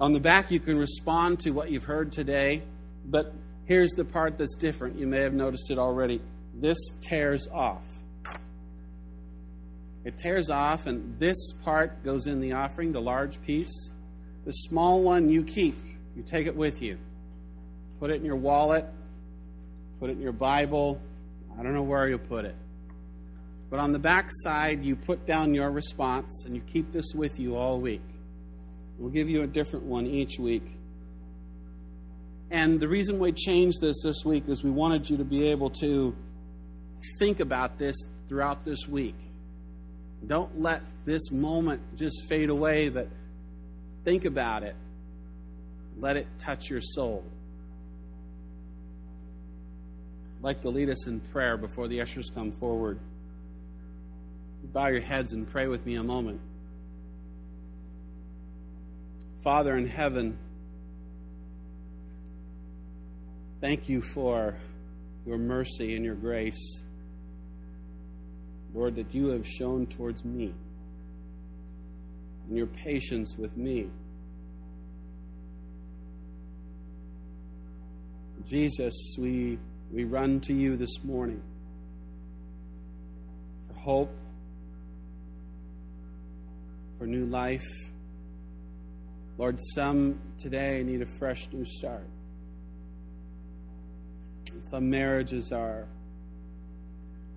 on 0.00 0.12
the 0.12 0.18
back, 0.18 0.50
you 0.50 0.58
can 0.58 0.76
respond 0.76 1.38
to 1.40 1.52
what 1.52 1.70
you've 1.70 1.84
heard 1.84 2.10
today. 2.10 2.64
But 3.06 3.32
here's 3.66 3.92
the 3.92 4.04
part 4.04 4.38
that's 4.38 4.56
different. 4.56 4.98
You 4.98 5.06
may 5.06 5.20
have 5.20 5.34
noticed 5.34 5.70
it 5.70 5.78
already. 5.78 6.20
This 6.52 6.78
tears 7.00 7.46
off. 7.52 7.86
It 10.04 10.18
tears 10.18 10.50
off, 10.50 10.86
and 10.86 11.16
this 11.20 11.36
part 11.62 12.02
goes 12.04 12.26
in 12.26 12.40
the 12.40 12.54
offering, 12.54 12.90
the 12.90 13.00
large 13.00 13.40
piece. 13.40 13.90
The 14.44 14.52
small 14.52 15.04
one 15.04 15.30
you 15.30 15.44
keep, 15.44 15.76
you 16.16 16.24
take 16.24 16.48
it 16.48 16.56
with 16.56 16.82
you. 16.82 16.98
Put 18.04 18.10
it 18.10 18.16
in 18.16 18.26
your 18.26 18.36
wallet, 18.36 18.84
put 19.98 20.10
it 20.10 20.18
in 20.18 20.20
your 20.20 20.30
Bible. 20.30 21.00
I 21.58 21.62
don't 21.62 21.72
know 21.72 21.80
where 21.80 22.06
you'll 22.06 22.18
put 22.18 22.44
it. 22.44 22.54
But 23.70 23.80
on 23.80 23.92
the 23.92 23.98
back 23.98 24.28
side, 24.30 24.84
you 24.84 24.94
put 24.94 25.24
down 25.24 25.54
your 25.54 25.70
response 25.70 26.44
and 26.44 26.54
you 26.54 26.60
keep 26.60 26.92
this 26.92 27.14
with 27.14 27.40
you 27.40 27.56
all 27.56 27.80
week. 27.80 28.04
We'll 28.98 29.10
give 29.10 29.30
you 29.30 29.40
a 29.40 29.46
different 29.46 29.86
one 29.86 30.06
each 30.06 30.38
week. 30.38 30.66
And 32.50 32.78
the 32.78 32.88
reason 32.88 33.18
we 33.18 33.32
changed 33.32 33.80
this 33.80 33.96
this 34.04 34.22
week 34.22 34.50
is 34.50 34.62
we 34.62 34.70
wanted 34.70 35.08
you 35.08 35.16
to 35.16 35.24
be 35.24 35.48
able 35.48 35.70
to 35.80 36.14
think 37.18 37.40
about 37.40 37.78
this 37.78 37.96
throughout 38.28 38.66
this 38.66 38.86
week. 38.86 39.16
Don't 40.26 40.60
let 40.60 40.82
this 41.06 41.30
moment 41.30 41.80
just 41.96 42.28
fade 42.28 42.50
away, 42.50 42.90
but 42.90 43.08
think 44.04 44.26
about 44.26 44.62
it. 44.62 44.76
Let 45.98 46.18
it 46.18 46.26
touch 46.38 46.68
your 46.68 46.82
soul 46.82 47.24
like 50.44 50.60
to 50.60 50.68
lead 50.68 50.90
us 50.90 51.06
in 51.06 51.20
prayer 51.20 51.56
before 51.56 51.88
the 51.88 52.02
ushers 52.02 52.30
come 52.34 52.52
forward. 52.52 53.00
Bow 54.74 54.88
your 54.88 55.00
heads 55.00 55.32
and 55.32 55.48
pray 55.48 55.68
with 55.68 55.86
me 55.86 55.96
a 55.96 56.02
moment. 56.02 56.38
Father 59.42 59.74
in 59.74 59.86
heaven, 59.86 60.36
thank 63.62 63.88
you 63.88 64.02
for 64.02 64.54
your 65.24 65.38
mercy 65.38 65.96
and 65.96 66.04
your 66.04 66.14
grace. 66.14 66.82
Lord, 68.74 68.96
that 68.96 69.14
you 69.14 69.28
have 69.28 69.48
shown 69.48 69.86
towards 69.86 70.26
me 70.26 70.52
and 72.48 72.56
your 72.58 72.66
patience 72.66 73.34
with 73.38 73.56
me. 73.56 73.88
Jesus, 78.46 78.92
we, 79.18 79.58
we 79.94 80.02
run 80.02 80.40
to 80.40 80.52
you 80.52 80.76
this 80.76 81.04
morning 81.04 81.40
for 83.68 83.74
hope, 83.78 84.16
for 86.98 87.06
new 87.06 87.26
life. 87.26 87.68
Lord, 89.38 89.60
some 89.72 90.18
today 90.40 90.82
need 90.82 91.00
a 91.00 91.06
fresh 91.06 91.48
new 91.52 91.64
start. 91.64 92.08
Some 94.68 94.90
marriages 94.90 95.52
are 95.52 95.86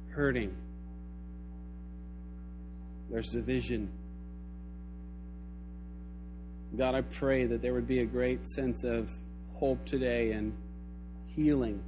hurting. 0.10 0.56
There's 3.12 3.28
division. 3.28 3.92
God, 6.76 6.96
I 6.96 7.02
pray 7.02 7.46
that 7.46 7.62
there 7.62 7.76
would 7.76 7.88
be 7.88 8.00
a 8.00 8.06
great 8.06 8.48
sense 8.48 8.84
of 8.84 9.12
hope 9.54 9.86
today 9.86 10.32
and 10.32 10.54
healing 11.28 11.84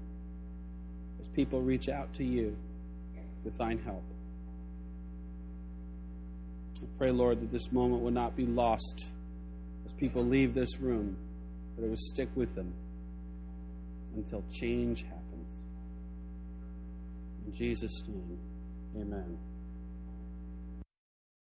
people 1.36 1.62
reach 1.62 1.90
out 1.90 2.14
to 2.16 2.24
you 2.24 2.56
to 3.44 3.52
find 3.52 3.80
help. 3.82 4.04
I 6.82 6.86
pray, 6.98 7.12
Lord, 7.12 7.42
that 7.42 7.52
this 7.52 7.72
moment 7.72 8.02
would 8.04 8.14
not 8.14 8.36
be 8.36 8.46
lost 8.46 9.06
as 9.86 9.94
people 9.94 10.24
leave 10.24 10.54
this 10.54 10.80
room, 10.80 11.18
but 11.76 11.86
it 11.86 11.90
would 11.90 12.00
stick 12.00 12.30
with 12.36 12.56
them 12.56 12.74
until 14.16 14.44
change 14.52 15.04
happens. 15.04 15.64
In 17.46 17.56
Jesus' 17.56 18.04
name, 18.08 18.40
amen. 18.96 19.38